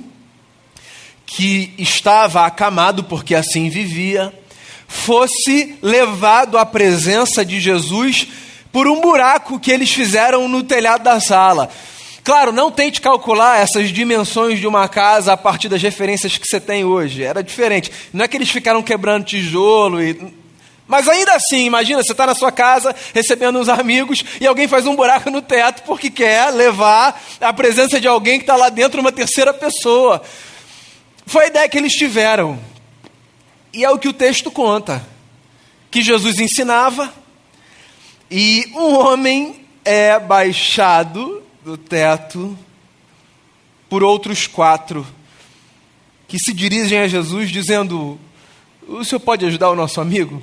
que 1.26 1.75
estava 1.76 2.46
acamado 2.46 3.04
porque 3.04 3.34
assim 3.34 3.68
vivia, 3.68 4.32
fosse 4.87 5.76
levado 5.82 6.56
à 6.56 6.64
presença 6.64 7.44
de 7.44 7.60
Jesus 7.60 8.28
por 8.72 8.88
um 8.88 9.00
buraco 9.00 9.60
que 9.60 9.70
eles 9.70 9.92
fizeram 9.92 10.48
no 10.48 10.62
telhado 10.62 11.04
da 11.04 11.20
sala. 11.20 11.70
Claro, 12.28 12.52
não 12.52 12.70
tente 12.70 13.00
calcular 13.00 13.58
essas 13.58 13.88
dimensões 13.88 14.58
de 14.58 14.66
uma 14.66 14.87
casa 14.87 15.32
a 15.32 15.37
partir 15.38 15.66
das 15.66 15.80
referências 15.80 16.37
que 16.37 16.47
você 16.47 16.61
tem 16.61 16.85
hoje. 16.85 17.23
Era 17.23 17.42
diferente. 17.42 17.90
Não 18.12 18.23
é 18.23 18.28
que 18.28 18.37
eles 18.37 18.50
ficaram 18.50 18.82
quebrando 18.82 19.25
tijolo 19.25 20.02
e. 20.02 20.35
Mas 20.87 21.08
ainda 21.08 21.32
assim, 21.32 21.64
imagina, 21.64 22.02
você 22.02 22.12
está 22.12 22.26
na 22.26 22.35
sua 22.35 22.52
casa 22.52 22.94
recebendo 23.14 23.58
uns 23.58 23.70
amigos 23.70 24.23
e 24.42 24.47
alguém 24.47 24.68
faz 24.68 24.87
um 24.87 24.94
buraco 24.94 25.30
no 25.30 25.40
teto 25.40 25.85
porque 25.85 26.11
quer 26.11 26.52
levar 26.52 27.18
a 27.40 27.50
presença 27.50 27.99
de 27.99 28.06
alguém 28.06 28.37
que 28.38 28.42
está 28.42 28.56
lá 28.56 28.68
dentro, 28.68 29.00
uma 29.00 29.11
terceira 29.11 29.54
pessoa. 29.54 30.20
Foi 31.25 31.44
a 31.44 31.49
ideia 31.49 31.68
que 31.70 31.78
eles 31.78 31.94
tiveram. 31.94 32.61
E 33.73 33.87
é 33.87 33.90
o 33.90 33.99
que 33.99 34.06
o 34.06 34.12
texto 34.12 34.50
conta: 34.50 35.02
que 35.90 36.02
Jesus 36.02 36.38
ensinava 36.38 37.11
e 38.30 38.70
um 38.75 38.99
homem 38.99 39.64
é 39.82 40.18
baixado 40.18 41.48
do 41.68 41.76
teto 41.76 42.58
por 43.90 44.02
outros 44.02 44.46
quatro 44.46 45.06
que 46.26 46.38
se 46.38 46.50
dirigem 46.54 46.98
a 46.98 47.06
Jesus 47.06 47.50
dizendo: 47.50 48.18
O 48.88 49.04
senhor 49.04 49.20
pode 49.20 49.44
ajudar 49.44 49.68
o 49.68 49.76
nosso 49.76 50.00
amigo? 50.00 50.42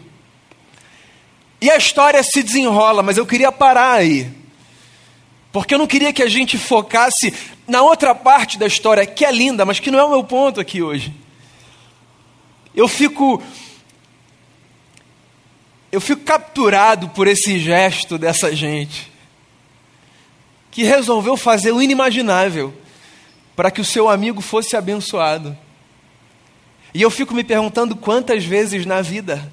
E 1.59 1.71
a 1.71 1.77
história 1.77 2.21
se 2.21 2.43
desenrola, 2.43 3.01
mas 3.01 3.17
eu 3.17 3.25
queria 3.25 3.51
parar 3.51 3.93
aí. 3.93 4.31
Porque 5.51 5.73
eu 5.73 5.79
não 5.79 5.87
queria 5.87 6.13
que 6.13 6.21
a 6.21 6.29
gente 6.29 6.59
focasse 6.59 7.33
na 7.67 7.81
outra 7.81 8.13
parte 8.13 8.59
da 8.59 8.67
história, 8.67 9.03
que 9.03 9.25
é 9.25 9.31
linda, 9.31 9.65
mas 9.65 9.79
que 9.79 9.89
não 9.89 9.97
é 9.97 10.03
o 10.03 10.09
meu 10.11 10.23
ponto 10.23 10.61
aqui 10.61 10.83
hoje. 10.83 11.11
Eu 12.75 12.87
fico. 12.87 13.41
Eu 15.91 15.99
fico 15.99 16.21
capturado 16.21 17.09
por 17.09 17.25
esse 17.25 17.57
gesto 17.57 18.15
dessa 18.15 18.55
gente, 18.55 19.11
que 20.75 20.83
resolveu 20.83 21.37
fazer 21.37 21.71
o 21.71 21.81
inimaginável 21.81 22.73
para 23.55 23.71
que 23.71 23.79
o 23.79 23.85
seu 23.85 24.09
amigo 24.09 24.41
fosse 24.41 24.75
abençoado. 24.75 25.57
E 26.93 27.01
eu 27.01 27.09
fico 27.09 27.33
me 27.33 27.45
perguntando 27.45 27.95
quantas 27.95 28.43
vezes 28.43 28.85
na 28.85 29.01
vida 29.01 29.49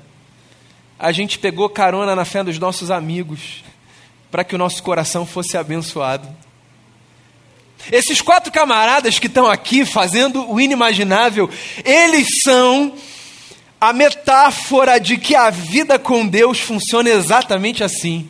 a 0.98 1.12
gente 1.12 1.38
pegou 1.38 1.68
carona 1.68 2.16
na 2.16 2.24
fé 2.24 2.42
dos 2.42 2.58
nossos 2.58 2.90
amigos 2.90 3.62
para 4.32 4.42
que 4.42 4.56
o 4.56 4.58
nosso 4.58 4.82
coração 4.82 5.24
fosse 5.24 5.56
abençoado. 5.56 6.28
Esses 7.92 8.20
quatro 8.20 8.50
camaradas 8.50 9.20
que 9.20 9.28
estão 9.28 9.46
aqui 9.46 9.84
fazendo 9.84 10.50
o 10.50 10.60
inimaginável, 10.60 11.48
eles 11.84 12.42
são 12.42 12.94
a 13.80 13.92
metáfora 13.92 14.98
de 14.98 15.16
que 15.16 15.36
a 15.36 15.50
vida 15.50 16.00
com 16.00 16.26
Deus 16.26 16.58
funciona 16.58 17.10
exatamente 17.10 17.84
assim. 17.84 18.28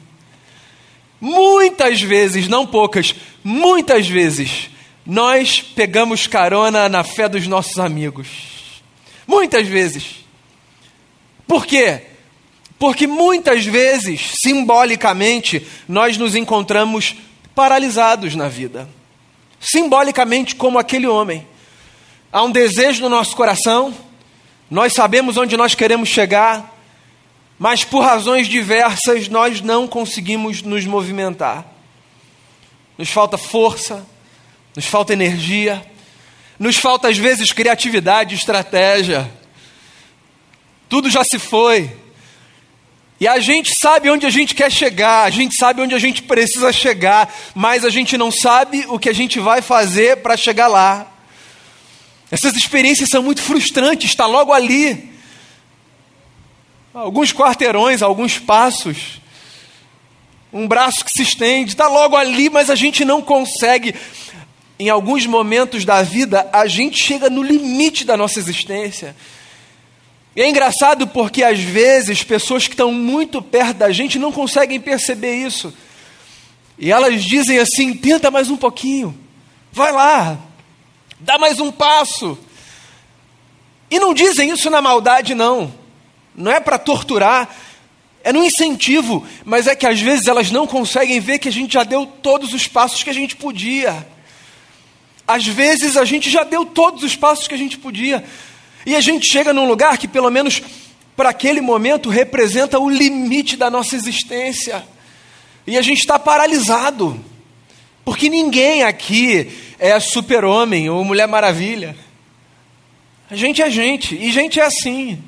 Muitas 1.22 2.02
vezes, 2.02 2.48
não 2.48 2.66
poucas, 2.66 3.14
muitas 3.42 4.06
vezes, 4.06 4.68
nós 5.06 5.62
pegamos 5.62 6.26
carona 6.26 6.86
na 6.88 7.02
fé 7.02 7.28
dos 7.28 7.46
nossos 7.46 7.78
amigos. 7.78 8.28
Muitas 9.26 9.66
vezes. 9.66 10.16
Por 11.46 11.64
quê? 11.64 12.02
Porque 12.78 13.06
muitas 13.06 13.64
vezes, 13.64 14.32
simbolicamente, 14.34 15.66
nós 15.88 16.18
nos 16.18 16.34
encontramos 16.34 17.14
paralisados 17.54 18.34
na 18.34 18.48
vida 18.48 18.88
simbolicamente 19.62 20.56
como 20.56 20.78
aquele 20.78 21.06
homem. 21.06 21.46
Há 22.32 22.42
um 22.42 22.50
desejo 22.50 23.02
no 23.02 23.08
nosso 23.08 23.36
coração, 23.36 23.94
nós 24.68 24.92
sabemos 24.92 25.36
onde 25.36 25.56
nós 25.56 25.74
queremos 25.74 26.08
chegar, 26.08 26.71
mas 27.62 27.84
por 27.84 28.00
razões 28.02 28.48
diversas 28.48 29.28
nós 29.28 29.60
não 29.60 29.86
conseguimos 29.86 30.62
nos 30.62 30.84
movimentar. 30.84 31.64
Nos 32.98 33.08
falta 33.08 33.38
força, 33.38 34.04
nos 34.74 34.84
falta 34.84 35.12
energia, 35.12 35.80
nos 36.58 36.74
falta 36.74 37.06
às 37.06 37.16
vezes 37.16 37.52
criatividade, 37.52 38.34
estratégia. 38.34 39.32
Tudo 40.88 41.08
já 41.08 41.22
se 41.22 41.38
foi. 41.38 41.88
E 43.20 43.28
a 43.28 43.38
gente 43.38 43.78
sabe 43.78 44.10
onde 44.10 44.26
a 44.26 44.30
gente 44.30 44.56
quer 44.56 44.72
chegar, 44.72 45.22
a 45.22 45.30
gente 45.30 45.54
sabe 45.54 45.82
onde 45.82 45.94
a 45.94 46.00
gente 46.00 46.20
precisa 46.24 46.72
chegar, 46.72 47.32
mas 47.54 47.84
a 47.84 47.90
gente 47.90 48.18
não 48.18 48.32
sabe 48.32 48.86
o 48.88 48.98
que 48.98 49.08
a 49.08 49.14
gente 49.14 49.38
vai 49.38 49.62
fazer 49.62 50.16
para 50.16 50.36
chegar 50.36 50.66
lá. 50.66 51.06
Essas 52.28 52.56
experiências 52.56 53.08
são 53.08 53.22
muito 53.22 53.40
frustrantes, 53.40 54.10
está 54.10 54.26
logo 54.26 54.52
ali. 54.52 55.11
Alguns 56.94 57.32
quarteirões, 57.32 58.02
alguns 58.02 58.38
passos, 58.38 59.18
um 60.52 60.68
braço 60.68 61.02
que 61.02 61.10
se 61.10 61.22
estende, 61.22 61.70
está 61.70 61.88
logo 61.88 62.14
ali, 62.14 62.50
mas 62.50 62.68
a 62.68 62.74
gente 62.74 63.02
não 63.02 63.22
consegue. 63.22 63.94
Em 64.78 64.90
alguns 64.90 65.24
momentos 65.24 65.86
da 65.86 66.02
vida, 66.02 66.50
a 66.52 66.66
gente 66.66 67.02
chega 67.02 67.30
no 67.30 67.42
limite 67.42 68.04
da 68.04 68.14
nossa 68.14 68.38
existência. 68.38 69.16
E 70.36 70.42
é 70.42 70.48
engraçado 70.48 71.06
porque 71.06 71.42
às 71.42 71.60
vezes 71.60 72.22
pessoas 72.22 72.66
que 72.66 72.74
estão 72.74 72.92
muito 72.92 73.40
perto 73.40 73.78
da 73.78 73.90
gente 73.90 74.18
não 74.18 74.30
conseguem 74.30 74.78
perceber 74.78 75.36
isso. 75.36 75.72
E 76.78 76.92
elas 76.92 77.24
dizem 77.24 77.58
assim: 77.58 77.94
tenta 77.94 78.30
mais 78.30 78.50
um 78.50 78.56
pouquinho, 78.56 79.18
vai 79.72 79.92
lá, 79.92 80.38
dá 81.18 81.38
mais 81.38 81.58
um 81.58 81.72
passo. 81.72 82.38
E 83.90 83.98
não 83.98 84.12
dizem 84.12 84.50
isso 84.50 84.68
na 84.68 84.82
maldade, 84.82 85.34
não. 85.34 85.81
Não 86.34 86.50
é 86.50 86.60
para 86.60 86.78
torturar, 86.78 87.48
é 88.24 88.32
no 88.32 88.44
incentivo, 88.44 89.26
mas 89.44 89.66
é 89.66 89.74
que 89.74 89.86
às 89.86 90.00
vezes 90.00 90.28
elas 90.28 90.50
não 90.50 90.66
conseguem 90.66 91.20
ver 91.20 91.38
que 91.38 91.48
a 91.48 91.52
gente 91.52 91.74
já 91.74 91.84
deu 91.84 92.06
todos 92.06 92.52
os 92.52 92.66
passos 92.66 93.02
que 93.02 93.10
a 93.10 93.14
gente 93.14 93.36
podia. 93.36 94.06
Às 95.26 95.46
vezes 95.46 95.96
a 95.96 96.04
gente 96.04 96.30
já 96.30 96.44
deu 96.44 96.64
todos 96.64 97.02
os 97.02 97.16
passos 97.16 97.48
que 97.48 97.54
a 97.54 97.58
gente 97.58 97.78
podia, 97.78 98.24
e 98.84 98.96
a 98.96 99.00
gente 99.00 99.30
chega 99.30 99.52
num 99.52 99.66
lugar 99.66 99.98
que, 99.98 100.08
pelo 100.08 100.30
menos 100.30 100.62
para 101.16 101.28
aquele 101.28 101.60
momento, 101.60 102.08
representa 102.08 102.78
o 102.78 102.88
limite 102.88 103.56
da 103.56 103.70
nossa 103.70 103.94
existência. 103.94 104.84
E 105.66 105.78
a 105.78 105.82
gente 105.82 106.00
está 106.00 106.18
paralisado. 106.18 107.22
Porque 108.04 108.28
ninguém 108.28 108.82
aqui 108.82 109.52
é 109.78 109.98
super-homem 110.00 110.90
ou 110.90 111.04
mulher 111.04 111.28
maravilha. 111.28 111.96
A 113.30 113.36
gente 113.36 113.62
é 113.62 113.70
gente, 113.70 114.16
e 114.16 114.32
gente 114.32 114.58
é 114.58 114.64
assim. 114.64 115.22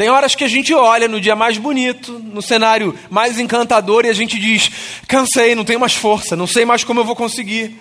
Tem 0.00 0.08
horas 0.08 0.34
que 0.34 0.44
a 0.44 0.48
gente 0.48 0.72
olha 0.72 1.06
no 1.06 1.20
dia 1.20 1.36
mais 1.36 1.58
bonito, 1.58 2.18
no 2.18 2.40
cenário 2.40 2.98
mais 3.10 3.38
encantador, 3.38 4.06
e 4.06 4.08
a 4.08 4.14
gente 4.14 4.38
diz: 4.38 4.70
cansei, 5.06 5.54
não 5.54 5.62
tenho 5.62 5.78
mais 5.78 5.94
força, 5.94 6.34
não 6.34 6.46
sei 6.46 6.64
mais 6.64 6.82
como 6.82 7.00
eu 7.00 7.04
vou 7.04 7.14
conseguir. 7.14 7.78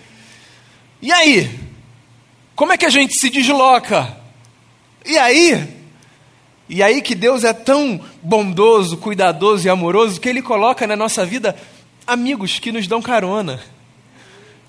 E 1.01 1.13
aí? 1.13 1.49
Como 2.57 2.73
é 2.73 2.77
que 2.77 2.85
a 2.85 2.89
gente 2.89 3.17
se 3.17 3.29
desloca? 3.29 4.17
E 5.05 5.17
aí, 5.17 5.65
e 6.67 6.83
aí 6.83 7.01
que 7.01 7.15
Deus 7.15 7.45
é 7.45 7.53
tão 7.53 8.01
bondoso, 8.21 8.97
cuidadoso 8.97 9.65
e 9.65 9.69
amoroso 9.69 10.19
que 10.19 10.27
Ele 10.27 10.41
coloca 10.41 10.85
na 10.85 10.97
nossa 10.97 11.25
vida 11.25 11.55
amigos 12.05 12.59
que 12.59 12.69
nos 12.69 12.85
dão 12.85 13.01
carona, 13.01 13.61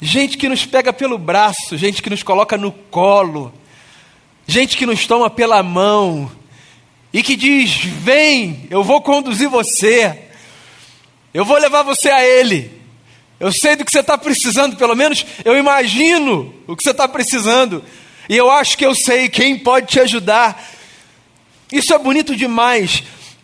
gente 0.01 0.39
que 0.39 0.49
nos 0.49 0.65
pega 0.65 0.93
pelo 0.93 1.19
braço, 1.19 1.77
gente 1.77 2.01
que 2.01 2.11
nos 2.11 2.23
coloca 2.23 2.57
no 2.57 2.71
colo, 2.71 3.53
gente 4.47 4.77
que 4.77 4.87
nos 4.87 5.05
toma 5.05 5.29
pela 5.29 5.65
mão 5.65 6.31
e 7.13 7.23
que 7.23 7.37
diz: 7.37 7.85
Vem, 7.85 8.67
eu 8.71 8.83
vou 8.83 9.01
conduzir 9.01 9.49
você, 9.49 10.19
eu 11.33 11.45
vou 11.45 11.59
levar 11.59 11.83
você 11.83 12.11
a 12.11 12.25
Ele. 12.25 12.81
Eu 13.39 13.51
sei 13.51 13.75
do 13.75 13.85
que 13.87 13.91
você 13.91 14.01
está 14.01 14.19
precisando, 14.19 14.77
pelo 14.77 14.95
menos 14.95 15.25
eu 15.45 15.57
imagino 15.57 16.55
o 16.67 16.77
que 16.77 16.83
você 16.83 16.91
está 16.91 17.09
precisando. 17.09 17.83
E 18.29 18.37
eu 18.37 18.51
acho 18.51 18.77
que 18.77 18.85
eu 18.85 18.95
sei 18.95 19.29
quem 19.29 19.59
pode 19.59 19.87
te 19.87 19.99
ajudar. 19.99 20.63
Isso 21.73 21.95
é 21.95 21.99
bonito 21.99 22.37
demais. 22.37 23.03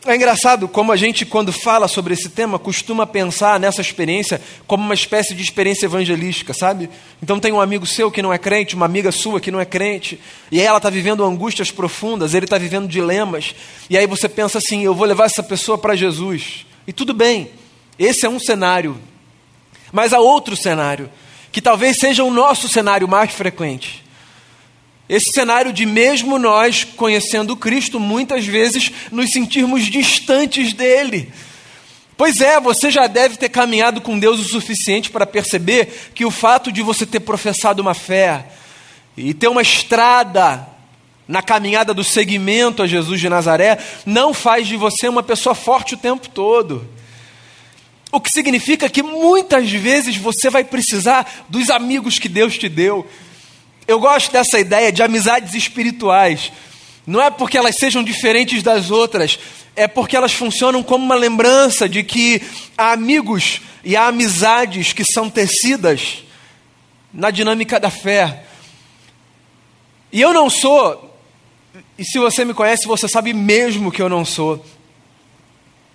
É 0.08 0.14
engraçado 0.14 0.68
como 0.68 0.92
a 0.92 0.96
gente, 0.96 1.26
quando 1.26 1.52
fala 1.52 1.88
sobre 1.88 2.14
esse 2.14 2.28
tema, 2.28 2.60
costuma 2.60 3.04
pensar 3.04 3.58
nessa 3.58 3.80
experiência 3.80 4.40
como 4.64 4.84
uma 4.84 4.94
espécie 4.94 5.34
de 5.34 5.42
experiência 5.42 5.86
evangelística, 5.86 6.54
sabe? 6.54 6.88
Então 7.20 7.40
tem 7.40 7.52
um 7.52 7.60
amigo 7.60 7.84
seu 7.84 8.08
que 8.08 8.22
não 8.22 8.32
é 8.32 8.38
crente, 8.38 8.76
uma 8.76 8.86
amiga 8.86 9.10
sua 9.10 9.40
que 9.40 9.50
não 9.50 9.60
é 9.60 9.64
crente, 9.64 10.20
e 10.52 10.60
ela 10.60 10.76
está 10.76 10.88
vivendo 10.88 11.24
angústias 11.24 11.72
profundas, 11.72 12.34
ele 12.34 12.46
está 12.46 12.56
vivendo 12.56 12.86
dilemas, 12.86 13.52
e 13.90 13.98
aí 13.98 14.06
você 14.06 14.28
pensa 14.28 14.58
assim: 14.58 14.84
eu 14.84 14.94
vou 14.94 15.08
levar 15.08 15.24
essa 15.24 15.42
pessoa 15.42 15.76
para 15.76 15.96
Jesus. 15.96 16.64
E 16.86 16.92
tudo 16.92 17.12
bem, 17.12 17.50
esse 17.98 18.24
é 18.24 18.28
um 18.28 18.38
cenário. 18.38 18.96
Mas 19.90 20.12
há 20.12 20.20
outro 20.20 20.56
cenário, 20.56 21.10
que 21.50 21.60
talvez 21.60 21.98
seja 21.98 22.22
o 22.22 22.30
nosso 22.30 22.68
cenário 22.68 23.08
mais 23.08 23.32
frequente. 23.32 24.05
Esse 25.08 25.32
cenário 25.32 25.72
de 25.72 25.86
mesmo 25.86 26.38
nós 26.38 26.82
conhecendo 26.82 27.56
Cristo, 27.56 28.00
muitas 28.00 28.44
vezes 28.44 28.90
nos 29.12 29.30
sentirmos 29.30 29.84
distantes 29.84 30.72
dele. 30.72 31.32
Pois 32.16 32.40
é, 32.40 32.58
você 32.58 32.90
já 32.90 33.06
deve 33.06 33.36
ter 33.36 33.50
caminhado 33.50 34.00
com 34.00 34.18
Deus 34.18 34.40
o 34.40 34.48
suficiente 34.48 35.10
para 35.10 35.26
perceber 35.26 36.10
que 36.14 36.24
o 36.24 36.30
fato 36.30 36.72
de 36.72 36.82
você 36.82 37.04
ter 37.06 37.20
professado 37.20 37.82
uma 37.82 37.94
fé 37.94 38.46
e 39.16 39.32
ter 39.32 39.48
uma 39.48 39.62
estrada 39.62 40.66
na 41.28 41.42
caminhada 41.42 41.92
do 41.92 42.02
seguimento 42.02 42.82
a 42.82 42.86
Jesus 42.86 43.20
de 43.20 43.28
Nazaré 43.28 43.78
não 44.04 44.32
faz 44.32 44.66
de 44.66 44.76
você 44.76 45.08
uma 45.08 45.22
pessoa 45.22 45.54
forte 45.54 45.94
o 45.94 45.98
tempo 45.98 46.28
todo. 46.28 46.88
O 48.10 48.20
que 48.20 48.30
significa 48.30 48.88
que 48.88 49.02
muitas 49.02 49.70
vezes 49.70 50.16
você 50.16 50.48
vai 50.48 50.64
precisar 50.64 51.44
dos 51.48 51.68
amigos 51.68 52.18
que 52.18 52.28
Deus 52.28 52.56
te 52.56 52.68
deu 52.68 53.06
eu 53.86 54.00
gosto 54.00 54.32
dessa 54.32 54.58
ideia 54.58 54.90
de 54.90 55.02
amizades 55.02 55.54
espirituais. 55.54 56.52
Não 57.06 57.22
é 57.22 57.30
porque 57.30 57.56
elas 57.56 57.76
sejam 57.76 58.02
diferentes 58.02 58.62
das 58.62 58.90
outras, 58.90 59.38
é 59.76 59.86
porque 59.86 60.16
elas 60.16 60.32
funcionam 60.32 60.82
como 60.82 61.04
uma 61.04 61.14
lembrança 61.14 61.88
de 61.88 62.02
que 62.02 62.42
há 62.76 62.92
amigos 62.92 63.60
e 63.84 63.96
há 63.96 64.08
amizades 64.08 64.92
que 64.92 65.04
são 65.04 65.30
tecidas 65.30 66.24
na 67.12 67.30
dinâmica 67.30 67.78
da 67.78 67.90
fé. 67.90 68.44
E 70.12 70.20
eu 70.20 70.32
não 70.32 70.50
sou, 70.50 71.16
e 71.96 72.04
se 72.04 72.18
você 72.18 72.44
me 72.44 72.54
conhece, 72.54 72.86
você 72.86 73.06
sabe 73.06 73.32
mesmo 73.32 73.92
que 73.92 74.02
eu 74.02 74.08
não 74.08 74.24
sou, 74.24 74.64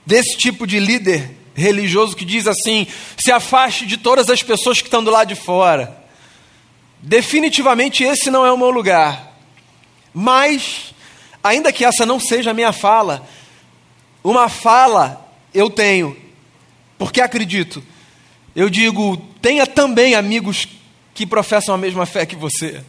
desse 0.06 0.38
tipo 0.38 0.66
de 0.66 0.80
líder 0.80 1.30
religioso 1.54 2.16
que 2.16 2.24
diz 2.24 2.48
assim: 2.48 2.88
se 3.18 3.32
afaste 3.32 3.86
de 3.86 3.98
todas 3.98 4.30
as 4.30 4.42
pessoas 4.42 4.82
que 4.82 4.88
estão 4.88 5.04
do 5.04 5.12
lado 5.12 5.28
de 5.28 5.36
fora. 5.36 6.01
Definitivamente 7.02 8.04
esse 8.04 8.30
não 8.30 8.46
é 8.46 8.52
o 8.52 8.58
meu 8.58 8.70
lugar. 8.70 9.36
Mas, 10.14 10.94
ainda 11.44 11.72
que 11.72 11.84
essa 11.84 12.06
não 12.06 12.20
seja 12.20 12.52
a 12.52 12.54
minha 12.54 12.72
fala, 12.72 13.28
uma 14.24 14.50
fala 14.50 15.28
eu 15.54 15.70
tenho, 15.70 16.16
porque 16.98 17.22
acredito. 17.22 17.84
Eu 18.56 18.70
digo, 18.70 19.18
tenha 19.42 19.66
também 19.66 20.14
amigos 20.14 20.68
que 21.14 21.26
professam 21.26 21.74
a 21.74 21.78
mesma 21.78 22.06
fé 22.06 22.26
que 22.26 22.36
você. 22.36 22.84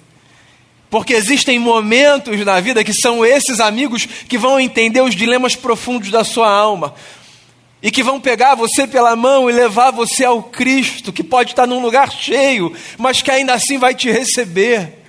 Porque 0.91 1.15
existem 1.15 1.59
momentos 1.59 2.39
na 2.45 2.61
vida 2.61 2.85
que 2.85 2.93
são 2.93 3.25
esses 3.25 3.61
amigos 3.61 4.05
que 4.05 4.37
vão 4.37 4.61
entender 4.61 5.01
os 5.01 5.15
dilemas 5.15 5.57
profundos 5.57 6.11
da 6.11 6.23
sua 6.23 6.51
alma, 6.51 6.95
e 7.83 7.91
que 7.91 8.03
vão 8.03 8.21
pegar 8.21 8.55
você 8.55 8.87
pela 8.87 9.17
mão 9.17 9.51
e 9.51 9.53
levar 9.53 9.91
você 9.91 10.25
ao 10.25 10.43
Cristo, 10.43 11.13
que 11.13 11.25
pode 11.25 11.51
estar 11.51 11.67
num 11.67 11.83
lugar 11.83 12.13
cheio, 12.13 12.73
mas 12.97 13.21
que 13.21 13.31
ainda 13.31 13.55
assim 13.55 13.77
vai 13.77 13.95
te 13.95 14.11
receber. 14.11 15.01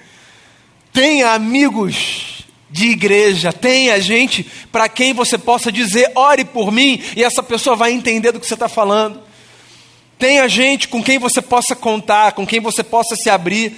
Tenha 0.91 1.33
amigos 1.33 2.43
de 2.71 2.87
igreja, 2.89 3.53
tenha 3.53 4.01
gente 4.01 4.43
para 4.71 4.89
quem 4.89 5.13
você 5.13 5.37
possa 5.37 5.71
dizer, 5.71 6.11
ore 6.15 6.43
por 6.43 6.71
mim, 6.71 6.99
e 7.15 7.23
essa 7.23 7.43
pessoa 7.43 7.75
vai 7.75 7.91
entender 7.91 8.31
do 8.31 8.39
que 8.39 8.47
você 8.47 8.55
está 8.55 8.67
falando. 8.67 9.21
Tenha 10.17 10.47
gente 10.47 10.87
com 10.87 11.03
quem 11.03 11.19
você 11.19 11.41
possa 11.41 11.75
contar, 11.75 12.31
com 12.31 12.47
quem 12.47 12.59
você 12.59 12.83
possa 12.83 13.15
se 13.15 13.29
abrir 13.29 13.77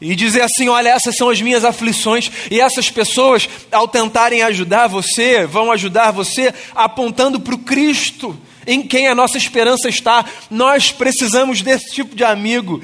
e 0.00 0.14
dizer 0.14 0.42
assim: 0.42 0.68
olha, 0.68 0.88
essas 0.88 1.16
são 1.16 1.28
as 1.28 1.40
minhas 1.40 1.64
aflições, 1.64 2.30
e 2.50 2.60
essas 2.60 2.90
pessoas, 2.90 3.48
ao 3.70 3.88
tentarem 3.88 4.42
ajudar 4.42 4.86
você, 4.86 5.46
vão 5.46 5.70
ajudar 5.72 6.10
você 6.10 6.52
apontando 6.74 7.40
para 7.40 7.54
o 7.54 7.58
Cristo, 7.58 8.38
em 8.66 8.82
quem 8.82 9.08
a 9.08 9.14
nossa 9.14 9.38
esperança 9.38 9.88
está. 9.88 10.24
Nós 10.50 10.90
precisamos 10.90 11.62
desse 11.62 11.92
tipo 11.92 12.14
de 12.14 12.24
amigo, 12.24 12.82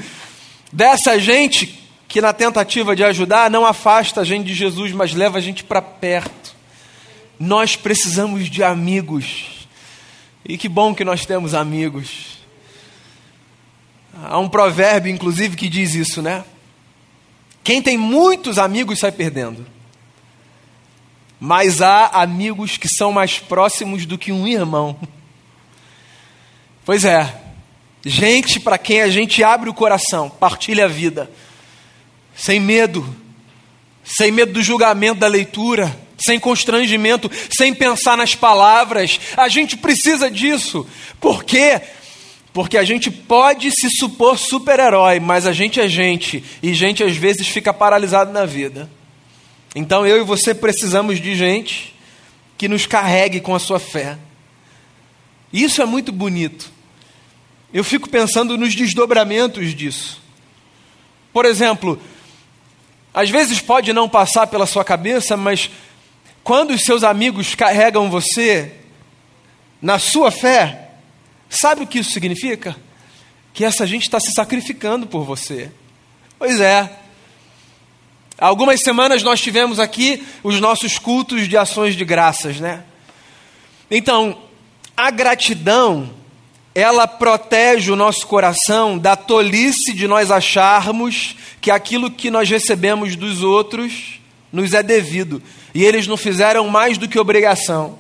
dessa 0.73 1.19
gente 1.19 1.79
que, 2.09 2.21
na 2.21 2.33
tentativa 2.33 2.97
de 2.97 3.05
ajudar, 3.05 3.51
não 3.51 3.65
afasta 3.65 4.21
a 4.21 4.25
gente 4.25 4.47
de 4.47 4.55
Jesus, 4.55 4.93
mas 4.93 5.15
leva 5.15 5.39
a 5.39 5.41
gente 5.41 5.63
para 5.63 5.81
perto. 5.81 6.55
Nós 7.39 7.77
precisamos 7.77 8.51
de 8.51 8.63
amigos, 8.63 9.67
e 10.45 10.59
que 10.59 10.69
bom 10.69 10.95
que 10.95 11.05
nós 11.05 11.25
temos 11.25 11.55
amigos. 11.55 12.41
Há 14.25 14.39
um 14.39 14.49
provérbio, 14.49 15.11
inclusive, 15.11 15.57
que 15.57 15.69
diz 15.69 15.95
isso, 15.95 16.21
né? 16.21 16.45
Quem 17.63 17.83
tem 17.83 17.97
muitos 17.97 18.59
amigos 18.59 18.99
sai 18.99 19.13
perdendo. 19.13 19.67
Mas 21.39 21.81
há 21.81 22.07
amigos 22.07 22.77
que 22.77 22.89
são 22.89 23.13
mais 23.13 23.39
próximos 23.39 24.05
do 24.05 24.19
que 24.19 24.33
um 24.33 24.47
irmão. 24.47 24.99
Pois 26.85 27.05
é, 27.05 27.35
gente 28.05 28.59
para 28.61 28.77
quem 28.77 29.01
a 29.01 29.09
gente 29.09 29.43
abre 29.45 29.71
o 29.71 29.75
coração, 29.75 30.29
partilha 30.29 30.87
a 30.87 30.89
vida, 30.89 31.31
sem 32.35 32.59
medo, 32.59 33.07
sem 34.05 34.31
medo 34.31 34.53
do 34.53 34.63
julgamento 34.63 35.21
da 35.21 35.29
leitura, 35.29 35.99
sem 36.19 36.39
constrangimento, 36.39 37.31
sem 37.49 37.75
pensar 37.75 38.17
nas 38.17 38.35
palavras. 38.35 39.21
A 39.37 39.49
gente 39.49 39.77
precisa 39.77 40.31
disso. 40.31 40.87
Por 41.19 41.45
quê? 41.45 41.81
Porque 42.53 42.77
a 42.77 42.85
gente 42.85 43.11
pode 43.11 43.71
se 43.71 43.89
supor 43.91 44.37
super-herói, 44.37 45.21
mas 45.21 45.47
a 45.47 45.53
gente 45.53 45.81
é 45.81 45.87
gente, 45.87 46.43
e 46.63 46.75
gente 46.75 47.03
às 47.03 47.17
vezes 47.17 47.47
fica 47.47 47.73
paralisado 47.73 48.33
na 48.33 48.45
vida. 48.45 48.91
Então 49.75 50.07
eu 50.07 50.19
e 50.19 50.25
você 50.25 50.53
precisamos 50.53 51.21
de 51.21 51.35
gente 51.37 51.95
que 52.59 52.69
nos 52.69 52.87
carregue 52.87 53.41
com 53.41 53.55
a 53.55 53.59
sua 53.61 53.79
fé. 53.79 54.19
Isso 55.53 55.81
é 55.81 55.87
muito 55.87 56.11
bonito. 56.11 56.71
Eu 57.73 57.85
fico 57.85 58.09
pensando 58.09 58.59
nos 58.59 58.75
desdobramentos 58.75 59.75
disso. 59.75 60.21
Por 61.33 61.45
exemplo, 61.45 62.01
às 63.15 63.31
vezes 63.31 63.61
pode 63.61 63.93
não 63.93 64.09
passar 64.09 64.49
pela 64.49 64.67
sua 64.67 64.85
cabeça, 64.85 65.37
mas 65.37 65.71
quando 66.43 66.73
os 66.73 66.83
seus 66.83 67.05
amigos 67.05 67.55
carregam 67.55 68.11
você 68.11 68.73
na 69.81 70.01
sua 70.01 70.33
fé, 70.33 70.90
Sabe 71.51 71.83
o 71.83 71.87
que 71.87 71.99
isso 71.99 72.13
significa? 72.13 72.77
Que 73.53 73.65
essa 73.65 73.85
gente 73.85 74.05
está 74.05 74.21
se 74.21 74.31
sacrificando 74.31 75.07
por 75.09 75.25
você. 75.25 75.71
Pois 76.39 76.61
é. 76.61 76.99
Algumas 78.39 78.81
semanas 78.81 79.23
nós 79.23 79.41
tivemos 79.41 79.79
aqui 79.79 80.27
os 80.43 80.61
nossos 80.61 80.97
cultos 80.97 81.47
de 81.47 81.59
ações 81.59 81.95
de 81.97 82.05
graças, 82.05 82.59
né? 82.61 82.85
Então, 83.91 84.39
a 84.97 85.11
gratidão, 85.11 86.11
ela 86.75 87.07
protege 87.07 87.91
o 87.91 87.97
nosso 87.97 88.27
coração 88.27 88.97
da 88.97 89.17
tolice 89.17 89.93
de 89.93 90.07
nós 90.07 90.31
acharmos 90.31 91.37
que 91.61 91.71
aquilo 91.71 92.11
que 92.11 92.31
nós 92.31 92.49
recebemos 92.49 93.17
dos 93.17 93.43
outros 93.43 94.21
nos 94.53 94.73
é 94.73 94.83
devido. 94.83 95.43
E 95.75 95.85
eles 95.85 96.07
não 96.07 96.17
fizeram 96.17 96.69
mais 96.69 96.97
do 96.97 97.09
que 97.09 97.19
obrigação. 97.19 97.99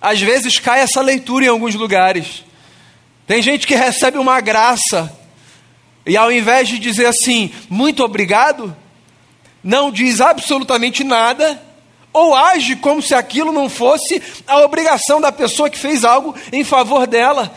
Às 0.00 0.20
vezes 0.20 0.58
cai 0.58 0.80
essa 0.80 1.00
leitura 1.00 1.44
em 1.44 1.48
alguns 1.48 1.74
lugares. 1.74 2.44
Tem 3.26 3.42
gente 3.42 3.66
que 3.66 3.74
recebe 3.74 4.18
uma 4.18 4.40
graça 4.40 5.12
e 6.06 6.16
ao 6.16 6.32
invés 6.32 6.68
de 6.68 6.78
dizer 6.78 7.06
assim, 7.06 7.52
muito 7.68 8.02
obrigado, 8.02 8.74
não 9.62 9.90
diz 9.90 10.20
absolutamente 10.20 11.04
nada 11.04 11.62
ou 12.12 12.34
age 12.34 12.76
como 12.76 13.02
se 13.02 13.14
aquilo 13.14 13.52
não 13.52 13.68
fosse 13.68 14.22
a 14.46 14.60
obrigação 14.60 15.20
da 15.20 15.30
pessoa 15.30 15.68
que 15.68 15.78
fez 15.78 16.04
algo 16.04 16.34
em 16.50 16.64
favor 16.64 17.06
dela. 17.06 17.54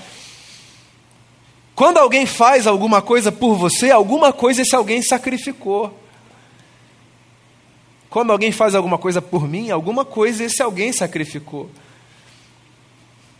Quando 1.73 1.97
alguém 1.97 2.25
faz 2.25 2.67
alguma 2.67 3.01
coisa 3.01 3.31
por 3.31 3.55
você, 3.55 3.89
alguma 3.89 4.33
coisa 4.33 4.61
esse 4.61 4.75
alguém 4.75 5.01
sacrificou. 5.01 5.97
Quando 8.09 8.31
alguém 8.31 8.51
faz 8.51 8.75
alguma 8.75 8.97
coisa 8.97 9.21
por 9.21 9.47
mim, 9.47 9.71
alguma 9.71 10.03
coisa 10.03 10.43
esse 10.43 10.61
alguém 10.61 10.91
sacrificou. 10.91 11.71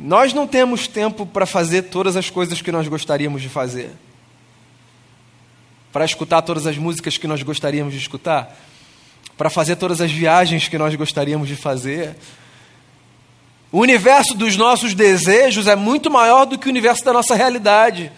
Nós 0.04 0.34
não 0.34 0.48
temos 0.48 0.88
tempo 0.88 1.28
para 1.28 1.46
fazer 1.46 1.84
todas 1.84 2.16
as 2.16 2.28
coisas 2.28 2.60
que 2.60 2.72
nós 2.72 2.88
gostaríamos 2.88 3.40
de 3.40 3.48
fazer. 3.48 3.92
Para 5.94 6.06
escutar 6.06 6.42
todas 6.42 6.66
as 6.66 6.76
músicas 6.76 7.20
que 7.20 7.28
nós 7.28 7.44
gostaríamos 7.44 7.94
de 7.94 8.00
escutar. 8.00 8.58
Para 9.38 9.48
fazer 9.48 9.76
todas 9.76 10.02
as 10.02 10.12
viagens 10.12 10.68
que 10.68 10.76
nós 10.76 10.96
gostaríamos 10.96 11.48
de 11.48 11.56
fazer. 11.56 12.16
O 13.72 13.80
universo 13.80 14.34
dos 14.34 14.58
nossos 14.58 14.96
desejos 14.96 15.68
é 15.68 15.76
muito 15.76 16.10
maior 16.10 16.46
do 16.46 16.58
que 16.58 16.66
o 16.66 16.72
universo 16.72 17.06
da 17.06 17.14
nossa 17.14 17.36
realidade. 17.36 18.12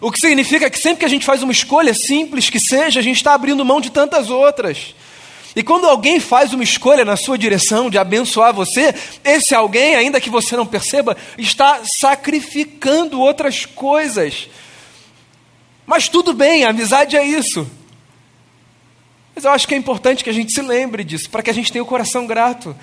O 0.00 0.10
que 0.10 0.18
significa 0.18 0.70
que 0.70 0.78
sempre 0.78 1.00
que 1.00 1.04
a 1.04 1.08
gente 1.08 1.26
faz 1.26 1.42
uma 1.42 1.52
escolha 1.52 1.92
simples 1.92 2.48
que 2.48 2.58
seja, 2.58 2.98
a 2.98 3.02
gente 3.02 3.18
está 3.18 3.34
abrindo 3.34 3.62
mão 3.62 3.78
de 3.78 3.90
tantas 3.90 4.30
outras. 4.30 4.94
E 5.54 5.62
quando 5.62 5.86
alguém 5.86 6.20
faz 6.20 6.52
uma 6.52 6.62
escolha 6.62 7.04
na 7.04 7.16
sua 7.16 7.36
direção 7.36 7.90
de 7.90 7.98
abençoar 7.98 8.54
você, 8.54 8.94
esse 9.24 9.54
alguém, 9.54 9.96
ainda 9.96 10.20
que 10.20 10.30
você 10.30 10.56
não 10.56 10.66
perceba, 10.66 11.16
está 11.36 11.80
sacrificando 11.84 13.20
outras 13.20 13.66
coisas. 13.66 14.48
Mas 15.84 16.08
tudo 16.08 16.32
bem, 16.32 16.64
a 16.64 16.70
amizade 16.70 17.16
é 17.16 17.24
isso. 17.24 17.68
Mas 19.34 19.44
eu 19.44 19.50
acho 19.50 19.66
que 19.66 19.74
é 19.74 19.78
importante 19.78 20.22
que 20.22 20.30
a 20.30 20.32
gente 20.34 20.52
se 20.52 20.62
lembre 20.62 21.02
disso, 21.02 21.28
para 21.30 21.42
que 21.42 21.50
a 21.50 21.54
gente 21.54 21.72
tenha 21.72 21.82
o 21.82 21.86
coração 21.86 22.26
grato. 22.26 22.76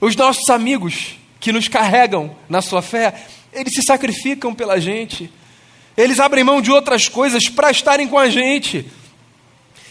Os 0.00 0.14
nossos 0.14 0.48
amigos 0.50 1.16
que 1.38 1.52
nos 1.52 1.68
carregam 1.68 2.36
na 2.48 2.60
sua 2.60 2.82
fé, 2.82 3.14
eles 3.52 3.72
se 3.72 3.82
sacrificam 3.82 4.54
pela 4.54 4.78
gente. 4.78 5.30
Eles 5.96 6.20
abrem 6.20 6.44
mão 6.44 6.60
de 6.60 6.70
outras 6.70 7.08
coisas 7.08 7.48
para 7.48 7.70
estarem 7.70 8.06
com 8.06 8.18
a 8.18 8.28
gente. 8.28 8.86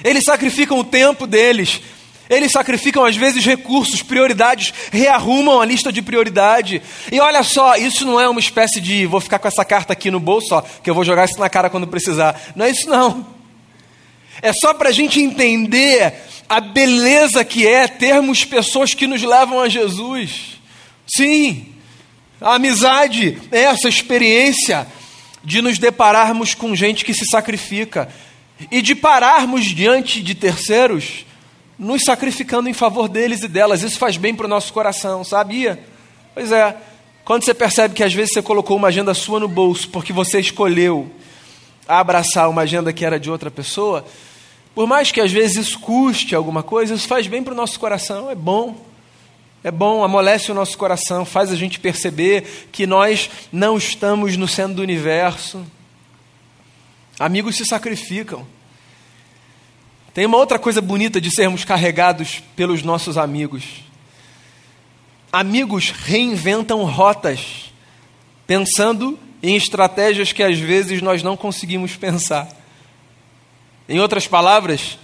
Eles 0.03 0.23
sacrificam 0.23 0.77
o 0.79 0.83
tempo 0.83 1.25
deles, 1.25 1.81
eles 2.29 2.51
sacrificam 2.51 3.03
às 3.03 3.15
vezes 3.15 3.43
recursos, 3.43 4.03
prioridades, 4.03 4.71
rearrumam 4.91 5.59
a 5.59 5.65
lista 5.65 5.91
de 5.91 6.01
prioridade. 6.01 6.81
E 7.11 7.19
olha 7.19 7.41
só, 7.41 7.75
isso 7.75 8.05
não 8.05 8.19
é 8.21 8.29
uma 8.29 8.39
espécie 8.39 8.79
de 8.79 9.07
vou 9.07 9.19
ficar 9.19 9.39
com 9.39 9.47
essa 9.47 9.65
carta 9.65 9.93
aqui 9.93 10.11
no 10.11 10.19
bolso, 10.19 10.53
ó, 10.53 10.61
que 10.61 10.89
eu 10.89 10.93
vou 10.93 11.03
jogar 11.03 11.25
isso 11.25 11.39
na 11.39 11.49
cara 11.49 11.69
quando 11.69 11.87
precisar. 11.87 12.39
Não 12.55 12.65
é 12.65 12.69
isso 12.69 12.87
não. 12.87 13.25
É 14.41 14.53
só 14.53 14.73
para 14.73 14.89
a 14.89 14.91
gente 14.91 15.19
entender 15.19 16.13
a 16.47 16.59
beleza 16.59 17.43
que 17.43 17.67
é 17.67 17.87
termos 17.87 18.45
pessoas 18.45 18.93
que 18.93 19.07
nos 19.07 19.23
levam 19.23 19.59
a 19.59 19.67
Jesus. 19.67 20.59
Sim, 21.07 21.73
a 22.39 22.55
amizade 22.55 23.37
é 23.51 23.63
essa 23.63 23.89
experiência 23.89 24.87
de 25.43 25.61
nos 25.61 25.79
depararmos 25.79 26.53
com 26.53 26.75
gente 26.75 27.03
que 27.03 27.13
se 27.13 27.25
sacrifica 27.25 28.07
e 28.69 28.81
de 28.81 28.93
pararmos 28.93 29.65
diante 29.65 30.21
de 30.21 30.35
terceiros 30.35 31.25
nos 31.79 32.03
sacrificando 32.03 32.67
em 32.67 32.73
favor 32.73 33.07
deles 33.07 33.41
e 33.41 33.47
delas. 33.47 33.81
Isso 33.81 33.97
faz 33.97 34.17
bem 34.17 34.35
para 34.35 34.45
o 34.45 34.49
nosso 34.49 34.73
coração, 34.73 35.23
sabia? 35.23 35.81
Pois 36.35 36.51
é. 36.51 36.75
Quando 37.23 37.45
você 37.45 37.53
percebe 37.53 37.95
que 37.95 38.03
às 38.03 38.13
vezes 38.13 38.33
você 38.33 38.41
colocou 38.41 38.75
uma 38.75 38.89
agenda 38.89 39.13
sua 39.13 39.39
no 39.39 39.47
bolso 39.47 39.87
porque 39.89 40.11
você 40.11 40.39
escolheu 40.39 41.09
abraçar 41.87 42.49
uma 42.49 42.63
agenda 42.63 42.91
que 42.91 43.05
era 43.05 43.19
de 43.19 43.31
outra 43.31 43.49
pessoa, 43.49 44.05
por 44.75 44.85
mais 44.85 45.11
que 45.11 45.21
às 45.21 45.31
vezes 45.31 45.67
isso 45.67 45.79
custe 45.79 46.35
alguma 46.35 46.61
coisa, 46.61 46.93
isso 46.93 47.07
faz 47.07 47.27
bem 47.27 47.41
para 47.41 47.53
o 47.53 47.57
nosso 47.57 47.79
coração, 47.79 48.29
é 48.29 48.35
bom. 48.35 48.85
É 49.63 49.71
bom, 49.71 50.03
amolece 50.03 50.51
o 50.51 50.55
nosso 50.55 50.77
coração, 50.77 51.25
faz 51.25 51.51
a 51.51 51.55
gente 51.55 51.79
perceber 51.79 52.67
que 52.71 52.87
nós 52.87 53.29
não 53.51 53.77
estamos 53.77 54.37
no 54.37 54.47
centro 54.47 54.75
do 54.75 54.81
universo. 54.81 55.65
Amigos 57.19 57.57
se 57.57 57.65
sacrificam. 57.65 58.47
Tem 60.13 60.25
uma 60.25 60.37
outra 60.37 60.57
coisa 60.57 60.81
bonita 60.81 61.21
de 61.21 61.29
sermos 61.29 61.63
carregados 61.63 62.41
pelos 62.55 62.81
nossos 62.81 63.17
amigos. 63.17 63.63
Amigos 65.31 65.91
reinventam 65.91 66.83
rotas, 66.85 67.71
pensando 68.47 69.19
em 69.41 69.55
estratégias 69.55 70.33
que 70.33 70.41
às 70.41 70.57
vezes 70.57 71.01
nós 71.01 71.21
não 71.21 71.37
conseguimos 71.37 71.95
pensar. 71.95 72.49
Em 73.87 73.99
outras 73.99 74.27
palavras, 74.27 74.97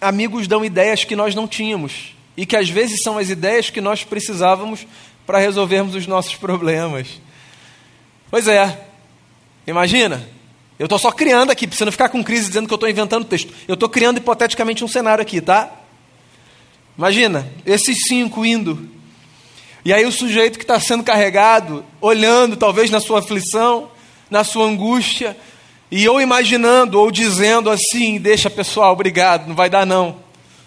amigos 0.00 0.48
dão 0.48 0.64
ideias 0.64 1.04
que 1.04 1.16
nós 1.16 1.34
não 1.34 1.46
tínhamos 1.46 2.14
e 2.36 2.44
que 2.44 2.56
às 2.56 2.68
vezes 2.68 3.02
são 3.02 3.18
as 3.18 3.30
ideias 3.30 3.70
que 3.70 3.80
nós 3.80 4.04
precisávamos 4.04 4.86
para 5.26 5.38
resolvermos 5.38 5.94
os 5.94 6.06
nossos 6.06 6.34
problemas. 6.34 7.20
Pois 8.30 8.48
é, 8.48 8.86
imagina, 9.66 10.28
eu 10.78 10.84
estou 10.86 10.98
só 10.98 11.10
criando 11.10 11.50
aqui, 11.50 11.66
para 11.66 11.76
você 11.76 11.84
não 11.84 11.90
ficar 11.92 12.08
com 12.08 12.22
crise 12.22 12.46
dizendo 12.46 12.68
que 12.68 12.72
eu 12.72 12.76
estou 12.76 12.88
inventando 12.88 13.24
texto. 13.24 13.52
Eu 13.66 13.74
estou 13.74 13.88
criando 13.88 14.18
hipoteticamente 14.18 14.84
um 14.84 14.88
cenário 14.88 15.20
aqui, 15.20 15.40
tá? 15.40 15.70
Imagina, 16.96 17.50
esses 17.66 18.04
cinco 18.04 18.46
indo. 18.46 18.88
E 19.84 19.92
aí 19.92 20.06
o 20.06 20.12
sujeito 20.12 20.56
que 20.56 20.64
está 20.64 20.78
sendo 20.78 21.02
carregado, 21.02 21.84
olhando 22.00 22.56
talvez 22.56 22.90
na 22.90 23.00
sua 23.00 23.18
aflição, 23.18 23.90
na 24.30 24.44
sua 24.44 24.66
angústia, 24.66 25.36
e 25.90 26.04
eu 26.04 26.20
imaginando 26.20 27.00
ou 27.00 27.10
dizendo 27.10 27.70
assim: 27.70 28.18
deixa 28.18 28.48
pessoal, 28.48 28.92
obrigado, 28.92 29.48
não 29.48 29.56
vai 29.56 29.68
dar 29.68 29.84
não. 29.84 30.16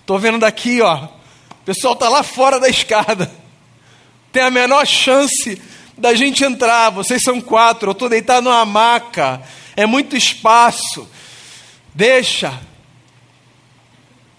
Estou 0.02 0.20
vendo 0.20 0.40
daqui, 0.40 0.82
ó. 0.82 1.06
O 1.06 1.64
pessoal 1.66 1.94
está 1.94 2.10
lá 2.10 2.24
fora 2.24 2.60
da 2.60 2.68
escada. 2.68 3.32
Tem 4.32 4.44
a 4.44 4.50
menor 4.50 4.86
chance 4.86 5.62
da 5.98 6.14
gente 6.14 6.44
entrar. 6.44 6.90
Vocês 6.90 7.22
são 7.22 7.40
quatro, 7.40 7.90
eu 7.90 7.94
estou 7.94 8.10
deitado 8.10 8.46
numa 8.46 8.66
maca 8.66 9.42
é 9.76 9.86
muito 9.86 10.16
espaço. 10.16 11.08
Deixa. 11.94 12.60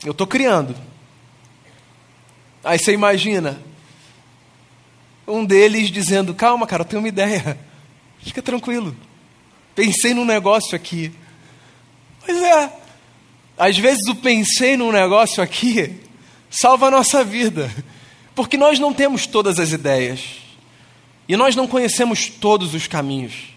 Eu 0.04 0.12
estou 0.12 0.26
criando. 0.26 0.74
Aí 2.64 2.78
você 2.78 2.92
imagina 2.92 3.60
um 5.26 5.44
deles 5.44 5.90
dizendo: 5.90 6.34
Calma, 6.34 6.66
cara, 6.66 6.82
eu 6.82 6.86
tenho 6.86 7.02
uma 7.02 7.08
ideia. 7.08 7.58
Fica 8.20 8.42
tranquilo. 8.42 8.96
Pensei 9.74 10.14
num 10.14 10.24
negócio 10.24 10.76
aqui. 10.76 11.12
Pois 12.24 12.40
é. 12.42 12.72
Às 13.56 13.78
vezes 13.78 14.06
o 14.06 14.14
pensei 14.14 14.76
num 14.76 14.92
negócio 14.92 15.42
aqui 15.42 16.00
salva 16.50 16.88
a 16.88 16.90
nossa 16.90 17.24
vida. 17.24 17.70
Porque 18.34 18.56
nós 18.56 18.78
não 18.78 18.92
temos 18.92 19.26
todas 19.26 19.58
as 19.58 19.72
ideias. 19.72 20.38
E 21.28 21.36
nós 21.36 21.54
não 21.54 21.66
conhecemos 21.66 22.28
todos 22.28 22.74
os 22.74 22.86
caminhos. 22.86 23.51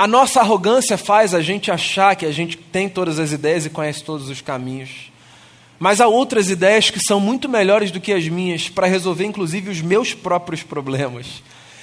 A 0.00 0.06
nossa 0.06 0.40
arrogância 0.40 0.96
faz 0.96 1.34
a 1.34 1.42
gente 1.42 1.70
achar 1.70 2.16
que 2.16 2.24
a 2.24 2.32
gente 2.32 2.56
tem 2.56 2.88
todas 2.88 3.18
as 3.18 3.32
ideias 3.32 3.66
e 3.66 3.68
conhece 3.68 4.02
todos 4.02 4.30
os 4.30 4.40
caminhos. 4.40 5.12
Mas 5.78 6.00
há 6.00 6.06
outras 6.06 6.48
ideias 6.48 6.88
que 6.88 6.98
são 6.98 7.20
muito 7.20 7.50
melhores 7.50 7.90
do 7.90 8.00
que 8.00 8.10
as 8.10 8.26
minhas 8.26 8.66
para 8.66 8.86
resolver, 8.86 9.26
inclusive, 9.26 9.68
os 9.68 9.82
meus 9.82 10.14
próprios 10.14 10.62
problemas. 10.62 11.42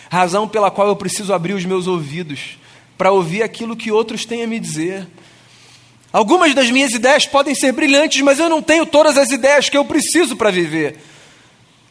Razão 0.09 0.47
pela 0.47 0.71
qual 0.71 0.87
eu 0.87 0.95
preciso 0.95 1.31
abrir 1.31 1.53
os 1.53 1.63
meus 1.63 1.85
ouvidos 1.85 2.57
para 2.97 3.11
ouvir 3.11 3.43
aquilo 3.43 3.77
que 3.77 3.91
outros 3.91 4.25
têm 4.25 4.41
a 4.41 4.47
me 4.47 4.59
dizer. 4.59 5.05
Algumas 6.11 6.55
das 6.55 6.71
minhas 6.71 6.93
ideias 6.95 7.27
podem 7.27 7.53
ser 7.53 7.71
brilhantes, 7.71 8.19
mas 8.21 8.39
eu 8.39 8.49
não 8.49 8.63
tenho 8.63 8.87
todas 8.87 9.15
as 9.15 9.29
ideias 9.29 9.69
que 9.69 9.77
eu 9.77 9.85
preciso 9.85 10.35
para 10.35 10.49
viver. 10.49 10.97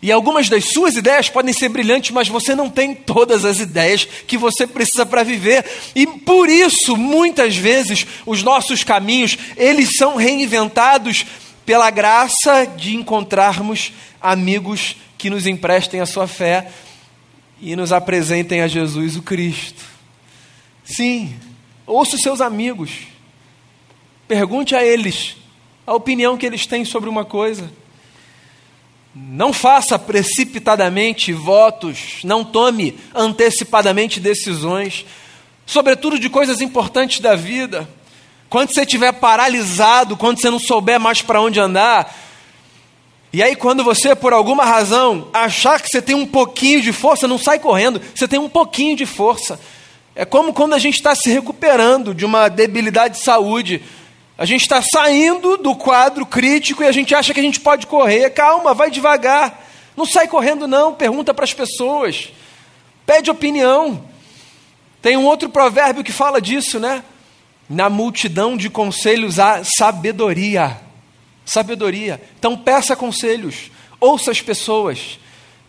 E 0.02 0.12
algumas 0.12 0.48
das 0.48 0.66
suas 0.66 0.96
ideias 0.96 1.28
podem 1.28 1.52
ser 1.52 1.68
brilhantes, 1.70 2.10
mas 2.10 2.28
você 2.28 2.54
não 2.54 2.68
tem 2.68 2.94
todas 2.94 3.44
as 3.44 3.58
ideias 3.58 4.04
que 4.04 4.36
você 4.36 4.66
precisa 4.66 5.06
para 5.06 5.22
viver. 5.22 5.64
E 5.94 6.06
por 6.06 6.48
isso, 6.48 6.96
muitas 6.96 7.56
vezes, 7.56 8.06
os 8.26 8.42
nossos 8.42 8.84
caminhos, 8.84 9.38
eles 9.56 9.96
são 9.96 10.16
reinventados 10.16 11.24
pela 11.64 11.90
graça 11.90 12.64
de 12.64 12.94
encontrarmos 12.94 13.92
amigos 14.20 14.96
que 15.18 15.30
nos 15.30 15.46
emprestem 15.46 16.00
a 16.00 16.06
sua 16.06 16.28
fé 16.28 16.70
e 17.60 17.74
nos 17.74 17.90
apresentem 17.90 18.60
a 18.60 18.68
Jesus 18.68 19.16
o 19.16 19.22
Cristo. 19.22 19.82
Sim, 20.84 21.34
ouça 21.86 22.16
os 22.16 22.22
seus 22.22 22.40
amigos. 22.40 22.90
Pergunte 24.28 24.74
a 24.74 24.84
eles 24.84 25.36
a 25.86 25.94
opinião 25.94 26.36
que 26.36 26.44
eles 26.44 26.66
têm 26.66 26.84
sobre 26.84 27.08
uma 27.08 27.24
coisa. 27.24 27.70
Não 29.18 29.50
faça 29.50 29.98
precipitadamente 29.98 31.32
votos, 31.32 32.18
não 32.22 32.44
tome 32.44 32.98
antecipadamente 33.14 34.20
decisões, 34.20 35.06
sobretudo 35.64 36.18
de 36.18 36.28
coisas 36.28 36.60
importantes 36.60 37.20
da 37.20 37.34
vida. 37.34 37.88
Quando 38.50 38.74
você 38.74 38.82
estiver 38.82 39.12
paralisado, 39.12 40.18
quando 40.18 40.38
você 40.38 40.50
não 40.50 40.58
souber 40.58 41.00
mais 41.00 41.22
para 41.22 41.40
onde 41.40 41.58
andar, 41.58 42.14
e 43.32 43.42
aí 43.42 43.56
quando 43.56 43.82
você, 43.82 44.14
por 44.14 44.34
alguma 44.34 44.66
razão, 44.66 45.28
achar 45.32 45.80
que 45.80 45.88
você 45.88 46.02
tem 46.02 46.14
um 46.14 46.26
pouquinho 46.26 46.82
de 46.82 46.92
força, 46.92 47.26
não 47.26 47.38
sai 47.38 47.58
correndo, 47.58 48.02
você 48.14 48.28
tem 48.28 48.38
um 48.38 48.50
pouquinho 48.50 48.94
de 48.94 49.06
força. 49.06 49.58
É 50.14 50.26
como 50.26 50.52
quando 50.52 50.74
a 50.74 50.78
gente 50.78 50.96
está 50.96 51.14
se 51.14 51.30
recuperando 51.30 52.14
de 52.14 52.26
uma 52.26 52.48
debilidade 52.48 53.14
de 53.14 53.24
saúde. 53.24 53.82
A 54.38 54.44
gente 54.44 54.62
está 54.62 54.82
saindo 54.82 55.56
do 55.56 55.74
quadro 55.74 56.26
crítico 56.26 56.82
e 56.82 56.86
a 56.86 56.92
gente 56.92 57.14
acha 57.14 57.32
que 57.32 57.40
a 57.40 57.42
gente 57.42 57.58
pode 57.58 57.86
correr. 57.86 58.30
Calma, 58.30 58.74
vai 58.74 58.90
devagar. 58.90 59.66
Não 59.96 60.04
sai 60.04 60.28
correndo, 60.28 60.68
não. 60.68 60.94
Pergunta 60.94 61.32
para 61.32 61.44
as 61.44 61.54
pessoas. 61.54 62.28
Pede 63.06 63.30
opinião. 63.30 64.04
Tem 65.00 65.16
um 65.16 65.24
outro 65.24 65.48
provérbio 65.48 66.04
que 66.04 66.12
fala 66.12 66.40
disso, 66.40 66.78
né? 66.78 67.02
Na 67.68 67.88
multidão 67.88 68.56
de 68.56 68.68
conselhos 68.68 69.38
há 69.38 69.64
sabedoria. 69.64 70.80
Sabedoria. 71.44 72.20
Então 72.38 72.58
peça 72.58 72.94
conselhos. 72.94 73.70
Ouça 73.98 74.30
as 74.30 74.42
pessoas. 74.42 75.18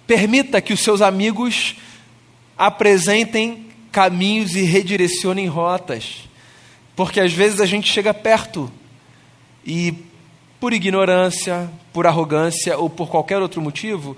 Permita 0.06 0.60
que 0.60 0.74
os 0.74 0.82
seus 0.82 1.02
amigos 1.02 1.76
apresentem 2.58 3.68
caminhos 3.94 4.56
e 4.56 4.64
redirecionem 4.64 5.48
rotas. 5.48 6.28
Porque 6.98 7.20
às 7.20 7.32
vezes 7.32 7.62
a 7.62 7.66
gente 7.68 7.88
chega 7.88 8.12
perto 8.12 8.72
e, 9.64 9.94
por 10.60 10.74
ignorância, 10.74 11.70
por 11.94 12.08
arrogância 12.08 12.76
ou 12.76 12.90
por 12.90 13.08
qualquer 13.08 13.40
outro 13.40 13.62
motivo, 13.62 14.18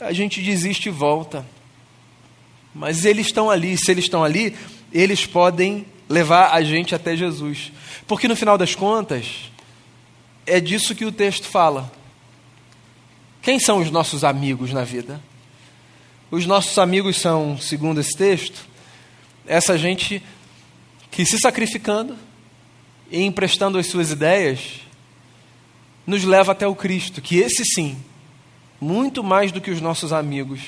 a 0.00 0.12
gente 0.12 0.40
desiste 0.40 0.88
e 0.88 0.92
volta. 0.92 1.44
Mas 2.72 3.04
eles 3.04 3.26
estão 3.26 3.50
ali, 3.50 3.76
se 3.76 3.90
eles 3.90 4.04
estão 4.04 4.22
ali, 4.22 4.56
eles 4.92 5.26
podem 5.26 5.84
levar 6.08 6.52
a 6.52 6.62
gente 6.62 6.94
até 6.94 7.16
Jesus. 7.16 7.72
Porque 8.06 8.28
no 8.28 8.36
final 8.36 8.56
das 8.56 8.76
contas, 8.76 9.50
é 10.46 10.60
disso 10.60 10.94
que 10.94 11.04
o 11.04 11.10
texto 11.10 11.48
fala. 11.48 11.90
Quem 13.42 13.58
são 13.58 13.78
os 13.78 13.90
nossos 13.90 14.22
amigos 14.22 14.72
na 14.72 14.84
vida? 14.84 15.20
Os 16.30 16.46
nossos 16.46 16.78
amigos 16.78 17.16
são, 17.16 17.58
segundo 17.58 17.98
esse 17.98 18.16
texto, 18.16 18.64
essa 19.44 19.76
gente 19.76 20.22
que 21.10 21.24
se 21.24 21.38
sacrificando 21.38 22.16
e 23.10 23.22
emprestando 23.22 23.78
as 23.78 23.86
suas 23.86 24.10
ideias 24.10 24.80
nos 26.06 26.24
leva 26.24 26.52
até 26.52 26.66
o 26.66 26.74
Cristo, 26.74 27.20
que 27.20 27.38
esse 27.38 27.64
sim, 27.64 27.96
muito 28.80 29.22
mais 29.22 29.52
do 29.52 29.60
que 29.60 29.70
os 29.70 29.80
nossos 29.80 30.12
amigos, 30.12 30.60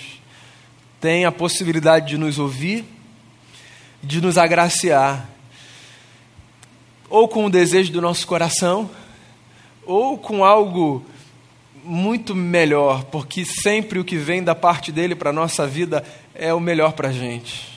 tem 1.01 1.25
a 1.25 1.33
possibilidade 1.33 2.09
de 2.09 2.19
nos 2.19 2.39
ouvir, 2.39 2.85
de 4.03 4.21
nos 4.21 4.37
agraciar, 4.37 5.29
ou 7.09 7.29
com 7.29 7.47
o 7.47 7.51
desejo 7.51 7.93
do 7.93 8.01
nosso 8.01 8.27
coração, 8.27 8.91
ou 9.85 10.17
com 10.17 10.45
algo 10.45 11.05
muito 11.85 12.35
melhor, 12.35 13.05
porque 13.05 13.45
sempre 13.45 13.99
o 13.99 14.05
que 14.05 14.17
vem 14.17 14.43
da 14.43 14.55
parte 14.55 14.93
dele 14.93 15.15
para 15.15 15.31
a 15.31 15.33
nossa 15.33 15.67
vida 15.67 16.05
é 16.35 16.55
o 16.55 16.61
melhor 16.61 16.93
para 16.93 17.09
a 17.09 17.13
gente. 17.13 17.72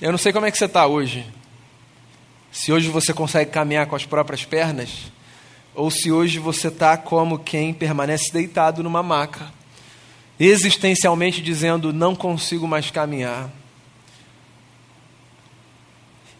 Eu 0.00 0.12
não 0.12 0.18
sei 0.18 0.32
como 0.32 0.46
é 0.46 0.50
que 0.50 0.58
você 0.58 0.66
está 0.66 0.86
hoje. 0.86 1.26
Se 2.52 2.72
hoje 2.72 2.88
você 2.88 3.12
consegue 3.12 3.50
caminhar 3.50 3.86
com 3.86 3.96
as 3.96 4.06
próprias 4.06 4.44
pernas, 4.44 5.10
ou 5.74 5.90
se 5.90 6.12
hoje 6.12 6.38
você 6.38 6.68
está 6.68 6.96
como 6.96 7.38
quem 7.38 7.74
permanece 7.74 8.32
deitado 8.32 8.82
numa 8.82 9.02
maca, 9.02 9.52
existencialmente 10.38 11.42
dizendo: 11.42 11.92
não 11.92 12.14
consigo 12.14 12.66
mais 12.66 12.90
caminhar. 12.90 13.50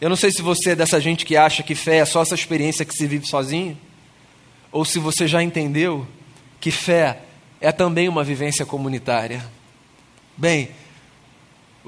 Eu 0.01 0.09
não 0.09 0.17
sei 0.17 0.31
se 0.31 0.41
você 0.41 0.71
é 0.71 0.77
dessa 0.77 1.01
gente 1.01 1.27
que 1.27 1.37
acha 1.37 1.63
que 1.63 1.75
fé 1.75 1.97
é 1.97 2.05
só 2.05 2.23
essa 2.23 2.35
experiência 2.35 2.85
que 2.85 2.95
se 2.95 3.07
vive 3.07 3.27
sozinho 3.27 3.77
ou 4.71 4.85
se 4.85 5.01
você 5.01 5.27
já 5.27 5.43
entendeu 5.43 6.07
que 6.61 6.71
fé 6.71 7.23
é 7.61 7.73
também 7.73 8.09
uma 8.09 8.23
vivência 8.23 8.65
comunitária. 8.65 9.45
Bem, 10.37 10.71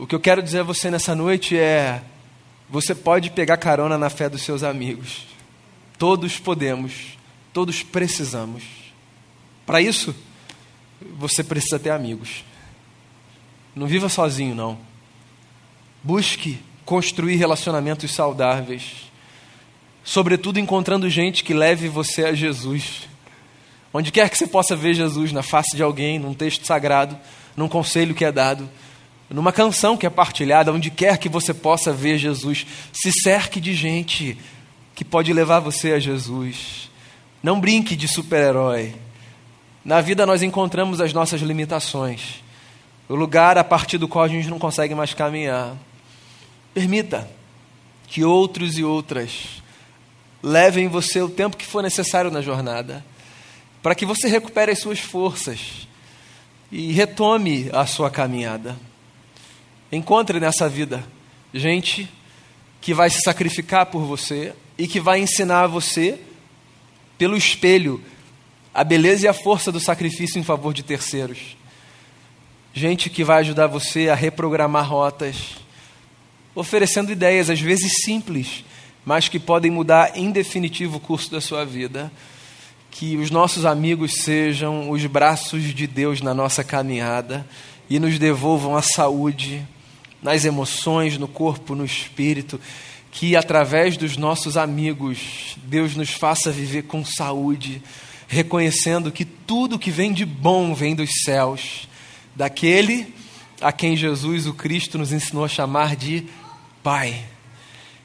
o 0.02 0.06
que 0.06 0.14
eu 0.14 0.20
quero 0.20 0.42
dizer 0.42 0.60
a 0.60 0.64
você 0.64 0.90
nessa 0.90 1.14
noite 1.14 1.56
é: 1.56 2.02
você 2.68 2.94
pode 2.94 3.30
pegar 3.30 3.56
carona 3.56 3.98
na 3.98 4.10
fé 4.10 4.28
dos 4.28 4.42
seus 4.42 4.62
amigos. 4.62 5.26
Todos 5.98 6.38
podemos, 6.38 7.18
todos 7.52 7.82
precisamos. 7.82 8.62
Para 9.66 9.80
isso, 9.80 10.14
você 11.18 11.44
precisa 11.44 11.78
ter 11.78 11.90
amigos. 11.90 12.44
Não 13.74 13.86
viva 13.86 14.08
sozinho, 14.08 14.54
não. 14.54 14.78
Busque 16.02 16.58
construir 16.84 17.36
relacionamentos 17.36 18.10
saudáveis 18.12 19.10
sobretudo 20.02 20.58
encontrando 20.58 21.08
gente 21.08 21.44
que 21.44 21.54
leve 21.54 21.88
você 21.88 22.24
a 22.24 22.32
Jesus. 22.32 23.08
Onde 23.92 24.12
quer 24.12 24.28
que 24.28 24.38
você 24.38 24.46
possa 24.46 24.76
ver 24.76 24.94
Jesus, 24.94 25.32
na 25.32 25.42
face 25.42 25.76
de 25.76 25.82
alguém, 25.82 26.18
num 26.18 26.34
texto 26.34 26.66
sagrado, 26.66 27.18
num 27.56 27.68
conselho 27.68 28.14
que 28.14 28.24
é 28.24 28.32
dado, 28.32 28.68
numa 29.30 29.52
canção 29.52 29.96
que 29.96 30.04
é 30.04 30.10
partilhada, 30.10 30.72
onde 30.72 30.90
quer 30.90 31.16
que 31.16 31.28
você 31.28 31.54
possa 31.54 31.92
ver 31.92 32.18
Jesus, 32.18 32.66
se 32.92 33.12
cerque 33.12 33.60
de 33.60 33.74
gente 33.74 34.36
que 34.94 35.04
pode 35.04 35.32
levar 35.32 35.60
você 35.60 35.92
a 35.92 36.00
Jesus. 36.00 36.90
Não 37.40 37.60
brinque 37.60 37.94
de 37.94 38.08
super-herói. 38.08 38.94
Na 39.84 40.00
vida 40.00 40.26
nós 40.26 40.42
encontramos 40.42 41.00
as 41.00 41.12
nossas 41.12 41.40
limitações, 41.40 42.42
o 43.08 43.14
lugar 43.14 43.56
a 43.56 43.64
partir 43.64 43.98
do 43.98 44.08
qual 44.08 44.24
a 44.24 44.28
gente 44.28 44.48
não 44.48 44.58
consegue 44.58 44.94
mais 44.94 45.14
caminhar. 45.14 45.76
Permita 46.74 47.30
que 48.08 48.24
outros 48.24 48.76
e 48.78 48.84
outras 48.84 49.62
leve 50.42 50.80
em 50.80 50.88
você 50.88 51.22
o 51.22 51.28
tempo 51.28 51.56
que 51.56 51.66
for 51.66 51.82
necessário 51.82 52.30
na 52.30 52.42
jornada, 52.42 53.04
para 53.80 53.94
que 53.94 54.04
você 54.04 54.28
recupere 54.28 54.72
as 54.72 54.80
suas 54.80 54.98
forças 54.98 55.88
e 56.70 56.92
retome 56.92 57.70
a 57.72 57.86
sua 57.86 58.10
caminhada. 58.10 58.76
Encontre 59.92 60.38
nessa 60.38 60.68
vida 60.68 61.04
gente 61.52 62.08
que 62.80 62.94
vai 62.94 63.10
se 63.10 63.20
sacrificar 63.20 63.86
por 63.86 64.02
você 64.02 64.54
e 64.78 64.86
que 64.86 65.00
vai 65.00 65.20
ensinar 65.20 65.64
a 65.64 65.66
você, 65.66 66.18
pelo 67.18 67.36
espelho, 67.36 68.02
a 68.72 68.84
beleza 68.84 69.26
e 69.26 69.28
a 69.28 69.34
força 69.34 69.70
do 69.70 69.80
sacrifício 69.80 70.38
em 70.38 70.44
favor 70.44 70.72
de 70.72 70.82
terceiros. 70.82 71.56
Gente 72.72 73.10
que 73.10 73.24
vai 73.24 73.40
ajudar 73.40 73.66
você 73.66 74.08
a 74.08 74.14
reprogramar 74.14 74.88
rotas, 74.88 75.56
oferecendo 76.54 77.10
ideias, 77.10 77.50
às 77.50 77.60
vezes 77.60 78.04
simples, 78.04 78.64
mas 79.04 79.28
que 79.28 79.40
podem 79.40 79.70
mudar 79.70 80.16
em 80.16 80.30
definitivo 80.30 80.98
o 80.98 81.00
curso 81.00 81.30
da 81.30 81.40
sua 81.40 81.64
vida. 81.64 82.12
Que 82.92 83.16
os 83.16 83.30
nossos 83.30 83.66
amigos 83.66 84.22
sejam 84.22 84.90
os 84.90 85.04
braços 85.06 85.62
de 85.74 85.86
Deus 85.86 86.20
na 86.20 86.32
nossa 86.32 86.62
caminhada 86.64 87.46
e 87.88 87.98
nos 87.98 88.18
devolvam 88.18 88.76
a 88.76 88.82
saúde 88.82 89.66
nas 90.22 90.44
emoções, 90.44 91.18
no 91.18 91.28
corpo, 91.28 91.74
no 91.74 91.84
espírito. 91.84 92.60
Que 93.10 93.34
através 93.34 93.96
dos 93.96 94.16
nossos 94.16 94.56
amigos, 94.56 95.56
Deus 95.64 95.96
nos 95.96 96.10
faça 96.10 96.52
viver 96.52 96.82
com 96.82 97.04
saúde, 97.04 97.82
reconhecendo 98.28 99.10
que 99.10 99.24
tudo 99.24 99.78
que 99.78 99.90
vem 99.90 100.12
de 100.12 100.24
bom 100.24 100.74
vem 100.74 100.94
dos 100.94 101.22
céus, 101.24 101.88
daquele 102.36 103.12
a 103.60 103.72
quem 103.72 103.96
Jesus, 103.96 104.46
o 104.46 104.54
Cristo, 104.54 104.96
nos 104.96 105.12
ensinou 105.12 105.44
a 105.44 105.48
chamar 105.48 105.96
de 105.96 106.24
Pai. 106.82 107.24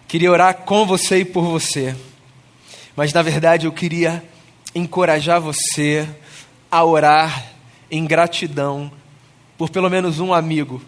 Queria 0.08 0.32
orar 0.32 0.54
com 0.54 0.86
você 0.86 1.20
e 1.20 1.26
por 1.26 1.44
você. 1.44 1.96
Mas 2.96 3.14
na 3.14 3.22
verdade 3.22 3.66
eu 3.66 3.72
queria 3.72 4.24
encorajar 4.74 5.40
você 5.40 6.08
a 6.70 6.84
orar 6.84 7.52
em 7.90 8.06
gratidão 8.06 8.92
por 9.58 9.70
pelo 9.70 9.90
menos 9.90 10.20
um 10.20 10.34
amigo. 10.34 10.82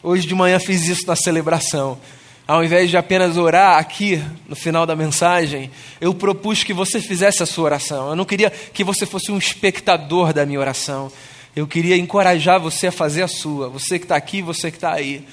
Hoje 0.00 0.28
de 0.28 0.34
manhã 0.34 0.60
fiz 0.60 0.86
isso 0.86 1.06
na 1.08 1.16
celebração. 1.16 1.98
Ao 2.46 2.64
invés 2.64 2.88
de 2.88 2.96
apenas 2.96 3.36
orar 3.36 3.78
aqui 3.78 4.22
no 4.48 4.54
final 4.54 4.86
da 4.86 4.94
mensagem, 4.94 5.70
eu 6.00 6.14
propus 6.14 6.62
que 6.62 6.72
você 6.72 7.00
fizesse 7.00 7.42
a 7.42 7.46
sua 7.46 7.64
oração. 7.64 8.10
Eu 8.10 8.16
não 8.16 8.24
queria 8.24 8.48
que 8.48 8.84
você 8.84 9.04
fosse 9.04 9.32
um 9.32 9.36
espectador 9.36 10.32
da 10.32 10.46
minha 10.46 10.60
oração. 10.60 11.10
Eu 11.54 11.66
queria 11.66 11.96
encorajar 11.96 12.60
você 12.60 12.86
a 12.86 12.92
fazer 12.92 13.22
a 13.22 13.28
sua. 13.28 13.68
Você 13.68 13.98
que 13.98 14.04
está 14.04 14.14
aqui, 14.14 14.40
você 14.40 14.70
que 14.70 14.76
está 14.76 14.92
aí. 14.92 15.26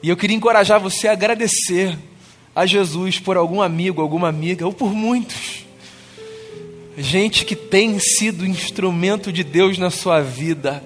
E 0.00 0.08
eu 0.08 0.16
queria 0.16 0.36
encorajar 0.36 0.78
você 0.78 1.08
a 1.08 1.12
agradecer 1.12 1.98
a 2.54 2.64
Jesus 2.64 3.18
por 3.18 3.36
algum 3.36 3.60
amigo, 3.60 4.00
alguma 4.00 4.28
amiga, 4.28 4.64
ou 4.64 4.72
por 4.72 4.94
muitos. 4.94 5.66
Gente 6.96 7.44
que 7.44 7.56
tem 7.56 7.98
sido 7.98 8.46
instrumento 8.46 9.32
de 9.32 9.42
Deus 9.42 9.78
na 9.78 9.90
sua 9.90 10.20
vida. 10.22 10.82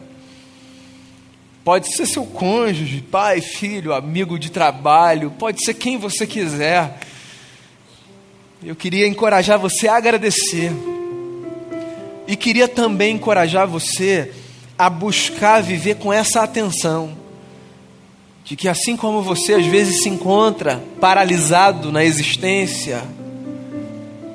Pode 1.70 1.94
ser 1.94 2.04
seu 2.04 2.26
cônjuge, 2.26 3.00
pai, 3.00 3.40
filho, 3.40 3.94
amigo 3.94 4.36
de 4.40 4.50
trabalho, 4.50 5.30
pode 5.30 5.64
ser 5.64 5.74
quem 5.74 5.96
você 5.96 6.26
quiser. 6.26 6.98
Eu 8.60 8.74
queria 8.74 9.06
encorajar 9.06 9.56
você 9.56 9.86
a 9.86 9.96
agradecer. 9.96 10.72
E 12.26 12.34
queria 12.34 12.66
também 12.66 13.14
encorajar 13.14 13.68
você 13.68 14.32
a 14.76 14.90
buscar 14.90 15.62
viver 15.62 15.94
com 15.94 16.12
essa 16.12 16.42
atenção 16.42 17.16
de 18.42 18.56
que 18.56 18.68
assim 18.68 18.96
como 18.96 19.22
você 19.22 19.54
às 19.54 19.66
vezes 19.66 20.02
se 20.02 20.08
encontra 20.08 20.82
paralisado 21.00 21.92
na 21.92 22.02
existência, 22.02 23.00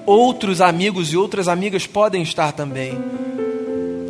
outros 0.05 0.61
amigos 0.61 1.11
e 1.11 1.17
outras 1.17 1.49
amigas 1.49 1.85
podem 1.85 2.23
estar 2.23 2.53
também. 2.53 2.97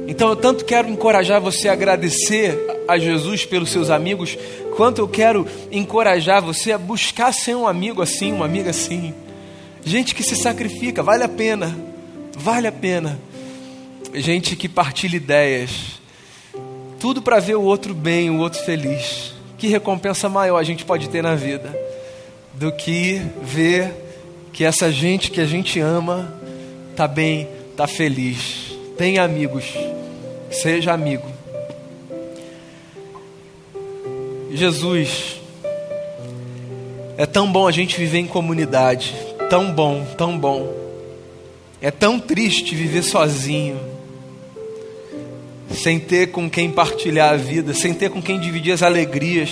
Então 0.08 0.30
eu 0.30 0.36
tanto 0.36 0.66
quero 0.66 0.90
encorajar 0.90 1.42
você 1.42 1.68
a 1.68 1.74
agradecer 1.74 2.58
a 2.88 2.98
Jesus 2.98 3.46
pelos 3.46 3.70
seus 3.70 3.90
amigos, 3.90 4.38
quanto 4.76 5.00
eu 5.00 5.08
quero 5.08 5.48
encorajar 5.72 6.42
você 6.42 6.72
a 6.72 6.78
buscar 6.78 7.34
ser 7.34 7.56
um 7.56 7.68
amigo 7.68 8.02
assim, 8.02 8.32
uma 8.32 8.46
amiga 8.46 8.70
assim. 8.70 9.14
Gente 9.84 10.14
que 10.14 10.24
se 10.24 10.36
sacrifica, 10.36 11.02
vale 11.02 11.24
a 11.24 11.30
pena, 11.30 11.76
vale 12.38 12.68
a 12.68 12.72
pena. 12.72 13.20
Gente 14.14 14.56
que 14.56 14.70
partilha 14.70 15.18
ideias, 15.18 16.00
tudo 17.00 17.22
para 17.22 17.40
ver 17.40 17.56
o 17.56 17.64
outro 17.64 17.94
bem, 17.94 18.30
o 18.30 18.38
outro 18.38 18.64
feliz 18.64 19.36
que 19.58 19.68
recompensa 19.68 20.30
maior 20.30 20.58
a 20.58 20.64
gente 20.64 20.86
pode 20.86 21.10
ter 21.10 21.24
na 21.24 21.36
vida 21.36 21.76
do 22.54 22.72
que 22.72 23.22
ver 23.42 23.92
que 24.54 24.64
essa 24.64 24.92
gente 24.92 25.32
que 25.32 25.42
a 25.42 25.46
gente 25.46 25.80
ama 25.80 26.34
tá 26.96 27.08
bem, 27.08 27.48
tá 27.76 27.88
feliz. 27.88 28.74
Tem 28.98 29.18
amigos, 29.18 29.66
seja 30.56 30.94
amigo. 30.94 31.28
Jesus, 34.52 35.42
é 37.18 37.26
tão 37.26 37.52
bom 37.52 37.68
a 37.68 37.72
gente 37.72 37.98
viver 37.98 38.20
em 38.20 38.28
comunidade, 38.28 39.14
tão 39.50 39.72
bom, 39.72 40.06
tão 40.18 40.38
bom. 40.38 40.74
É 41.82 41.92
tão 41.92 42.20
triste 42.20 42.74
viver 42.74 43.04
sozinho 43.04 43.80
sem 45.72 46.00
ter 46.00 46.28
com 46.28 46.50
quem 46.50 46.72
partilhar 46.72 47.34
a 47.34 47.38
vida, 47.38 47.74
sem 47.74 47.94
ter 47.94 48.10
com 48.10 48.22
quem 48.22 48.40
dividir 48.40 48.72
as 48.72 48.82
alegrias. 48.82 49.50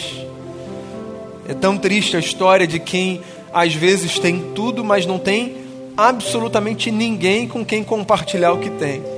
É 1.47 1.53
tão 1.53 1.77
triste 1.77 2.15
a 2.15 2.19
história 2.19 2.65
de 2.65 2.79
quem 2.79 3.21
às 3.53 3.73
vezes 3.73 4.17
tem 4.17 4.53
tudo, 4.55 4.83
mas 4.83 5.05
não 5.05 5.19
tem 5.19 5.57
absolutamente 5.97 6.89
ninguém 6.89 7.47
com 7.47 7.63
quem 7.63 7.83
compartilhar 7.83 8.53
o 8.53 8.59
que 8.59 8.69
tem. 8.69 9.12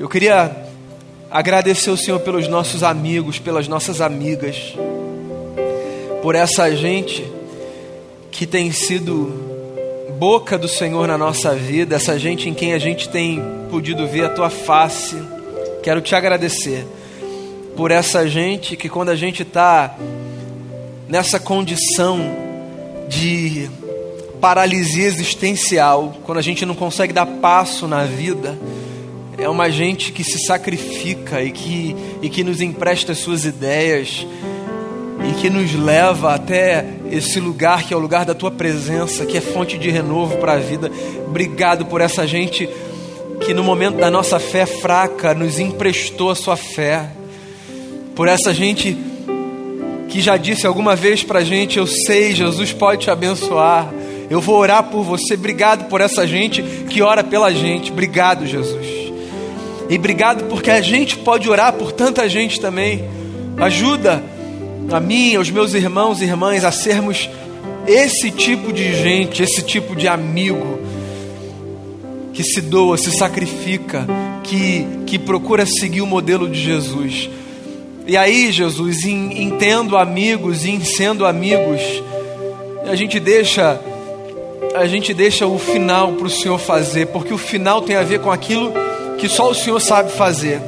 Eu 0.00 0.08
queria 0.08 0.56
agradecer 1.30 1.90
o 1.90 1.96
Senhor 1.96 2.20
pelos 2.20 2.48
nossos 2.48 2.82
amigos, 2.82 3.38
pelas 3.38 3.68
nossas 3.68 4.00
amigas, 4.00 4.74
por 6.22 6.34
essa 6.34 6.74
gente 6.74 7.30
que 8.30 8.46
tem 8.46 8.72
sido 8.72 10.08
boca 10.18 10.56
do 10.56 10.66
Senhor 10.66 11.06
na 11.06 11.18
nossa 11.18 11.54
vida, 11.54 11.96
essa 11.96 12.18
gente 12.18 12.48
em 12.48 12.54
quem 12.54 12.72
a 12.72 12.78
gente 12.78 13.10
tem 13.10 13.42
podido 13.70 14.08
ver 14.08 14.24
a 14.24 14.30
tua 14.30 14.48
face. 14.48 15.22
Quero 15.82 16.00
te 16.00 16.14
agradecer 16.14 16.86
por 17.76 17.90
essa 17.90 18.26
gente 18.26 18.76
que, 18.76 18.88
quando 18.88 19.10
a 19.10 19.16
gente 19.16 19.42
está 19.42 19.98
nessa 21.06 21.38
condição 21.38 22.18
de 23.06 23.68
paralisia 24.40 25.04
existencial, 25.04 26.16
quando 26.24 26.38
a 26.38 26.42
gente 26.42 26.64
não 26.64 26.74
consegue 26.74 27.12
dar 27.12 27.26
passo 27.26 27.86
na 27.86 28.04
vida, 28.06 28.58
é 29.40 29.48
uma 29.48 29.70
gente 29.70 30.12
que 30.12 30.22
se 30.22 30.38
sacrifica 30.38 31.42
e 31.42 31.50
que, 31.50 31.96
e 32.20 32.28
que 32.28 32.44
nos 32.44 32.60
empresta 32.60 33.14
suas 33.14 33.46
ideias 33.46 34.26
e 35.28 35.40
que 35.40 35.48
nos 35.48 35.74
leva 35.74 36.34
até 36.34 36.84
esse 37.10 37.40
lugar 37.40 37.84
que 37.84 37.94
é 37.94 37.96
o 37.96 38.00
lugar 38.00 38.24
da 38.24 38.34
tua 38.34 38.50
presença, 38.50 39.24
que 39.24 39.38
é 39.38 39.40
fonte 39.40 39.78
de 39.78 39.90
renovo 39.90 40.36
para 40.36 40.52
a 40.52 40.58
vida. 40.58 40.90
Obrigado 41.26 41.86
por 41.86 42.02
essa 42.02 42.26
gente 42.26 42.68
que 43.40 43.54
no 43.54 43.64
momento 43.64 43.96
da 43.96 44.10
nossa 44.10 44.38
fé 44.38 44.66
fraca 44.66 45.32
nos 45.32 45.58
emprestou 45.58 46.30
a 46.30 46.34
sua 46.34 46.56
fé. 46.56 47.08
Por 48.14 48.28
essa 48.28 48.52
gente 48.52 48.96
que 50.08 50.20
já 50.20 50.36
disse 50.36 50.66
alguma 50.66 50.94
vez 50.94 51.22
para 51.22 51.38
a 51.38 51.44
gente: 51.44 51.78
Eu 51.78 51.86
sei, 51.86 52.34
Jesus 52.34 52.72
pode 52.72 53.02
te 53.02 53.10
abençoar. 53.10 53.90
Eu 54.28 54.40
vou 54.40 54.56
orar 54.56 54.84
por 54.84 55.02
você. 55.02 55.34
Obrigado 55.34 55.88
por 55.88 56.00
essa 56.00 56.26
gente 56.26 56.62
que 56.90 57.00
ora 57.00 57.24
pela 57.24 57.52
gente. 57.52 57.90
Obrigado, 57.90 58.46
Jesus. 58.46 58.99
E 59.90 59.96
obrigado 59.96 60.44
porque 60.44 60.70
a 60.70 60.80
gente 60.80 61.18
pode 61.18 61.50
orar 61.50 61.72
por 61.72 61.90
tanta 61.90 62.28
gente 62.28 62.60
também. 62.60 63.04
Ajuda 63.56 64.22
a 64.92 65.00
mim, 65.00 65.34
aos 65.34 65.50
meus 65.50 65.74
irmãos 65.74 66.22
e 66.22 66.24
irmãs 66.24 66.64
a 66.64 66.70
sermos 66.70 67.28
esse 67.88 68.30
tipo 68.30 68.72
de 68.72 68.94
gente, 68.94 69.42
esse 69.42 69.62
tipo 69.62 69.96
de 69.96 70.06
amigo 70.06 70.78
que 72.32 72.44
se 72.44 72.60
doa, 72.60 72.96
se 72.96 73.10
sacrifica, 73.10 74.06
que, 74.44 74.86
que 75.06 75.18
procura 75.18 75.66
seguir 75.66 76.02
o 76.02 76.06
modelo 76.06 76.48
de 76.48 76.60
Jesus. 76.60 77.28
E 78.06 78.16
aí, 78.16 78.52
Jesus, 78.52 79.04
em, 79.04 79.42
em 79.42 79.50
tendo 79.58 79.96
amigos 79.96 80.64
e 80.64 80.70
em 80.70 80.84
sendo 80.84 81.26
amigos, 81.26 81.80
a 82.88 82.94
gente 82.94 83.18
deixa 83.18 83.80
a 84.72 84.86
gente 84.86 85.12
deixa 85.12 85.48
o 85.48 85.58
final 85.58 86.12
para 86.12 86.28
o 86.28 86.30
Senhor 86.30 86.56
fazer, 86.56 87.06
porque 87.08 87.34
o 87.34 87.38
final 87.38 87.82
tem 87.82 87.96
a 87.96 88.04
ver 88.04 88.20
com 88.20 88.30
aquilo 88.30 88.72
que 89.20 89.28
só 89.28 89.50
o 89.50 89.54
Senhor 89.54 89.78
sabe 89.80 90.10
fazer. 90.12 90.60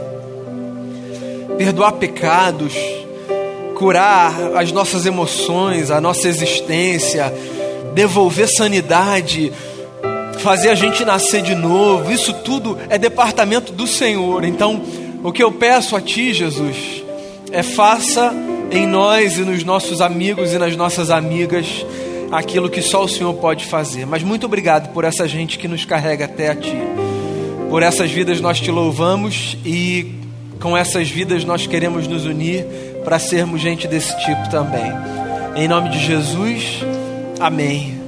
Perdoar 1.56 1.92
pecados, 1.92 2.74
curar 3.74 4.56
as 4.56 4.70
nossas 4.70 5.06
emoções, 5.06 5.90
a 5.90 6.00
nossa 6.00 6.28
existência, 6.28 7.32
devolver 7.94 8.48
sanidade, 8.48 9.52
fazer 10.38 10.68
a 10.68 10.74
gente 10.74 11.04
nascer 11.04 11.42
de 11.42 11.54
novo. 11.54 12.12
Isso 12.12 12.32
tudo 12.44 12.78
é 12.90 12.98
departamento 12.98 13.72
do 13.72 13.86
Senhor. 13.86 14.44
Então, 14.44 14.82
o 15.24 15.32
que 15.32 15.42
eu 15.42 15.50
peço 15.50 15.96
a 15.96 16.00
Ti, 16.00 16.34
Jesus, 16.34 17.02
é 17.50 17.62
faça 17.62 18.34
em 18.70 18.86
nós 18.86 19.38
e 19.38 19.40
nos 19.40 19.64
nossos 19.64 20.00
amigos 20.00 20.52
e 20.52 20.58
nas 20.58 20.76
nossas 20.76 21.10
amigas 21.10 21.86
aquilo 22.30 22.70
que 22.70 22.80
só 22.80 23.04
o 23.04 23.08
Senhor 23.08 23.32
pode 23.34 23.66
fazer. 23.66 24.06
Mas 24.06 24.22
muito 24.22 24.46
obrigado 24.46 24.92
por 24.92 25.04
essa 25.04 25.28
gente 25.28 25.58
que 25.58 25.68
nos 25.68 25.84
carrega 25.84 26.24
até 26.24 26.48
a 26.48 26.56
Ti. 26.56 27.11
Por 27.72 27.82
essas 27.82 28.10
vidas 28.10 28.38
nós 28.38 28.60
te 28.60 28.70
louvamos 28.70 29.56
e 29.64 30.14
com 30.60 30.76
essas 30.76 31.08
vidas 31.08 31.42
nós 31.42 31.66
queremos 31.66 32.06
nos 32.06 32.26
unir 32.26 32.66
para 33.02 33.18
sermos 33.18 33.62
gente 33.62 33.88
desse 33.88 34.14
tipo 34.26 34.50
também. 34.50 34.92
Em 35.56 35.66
nome 35.66 35.88
de 35.88 35.98
Jesus, 35.98 36.80
amém. 37.40 38.01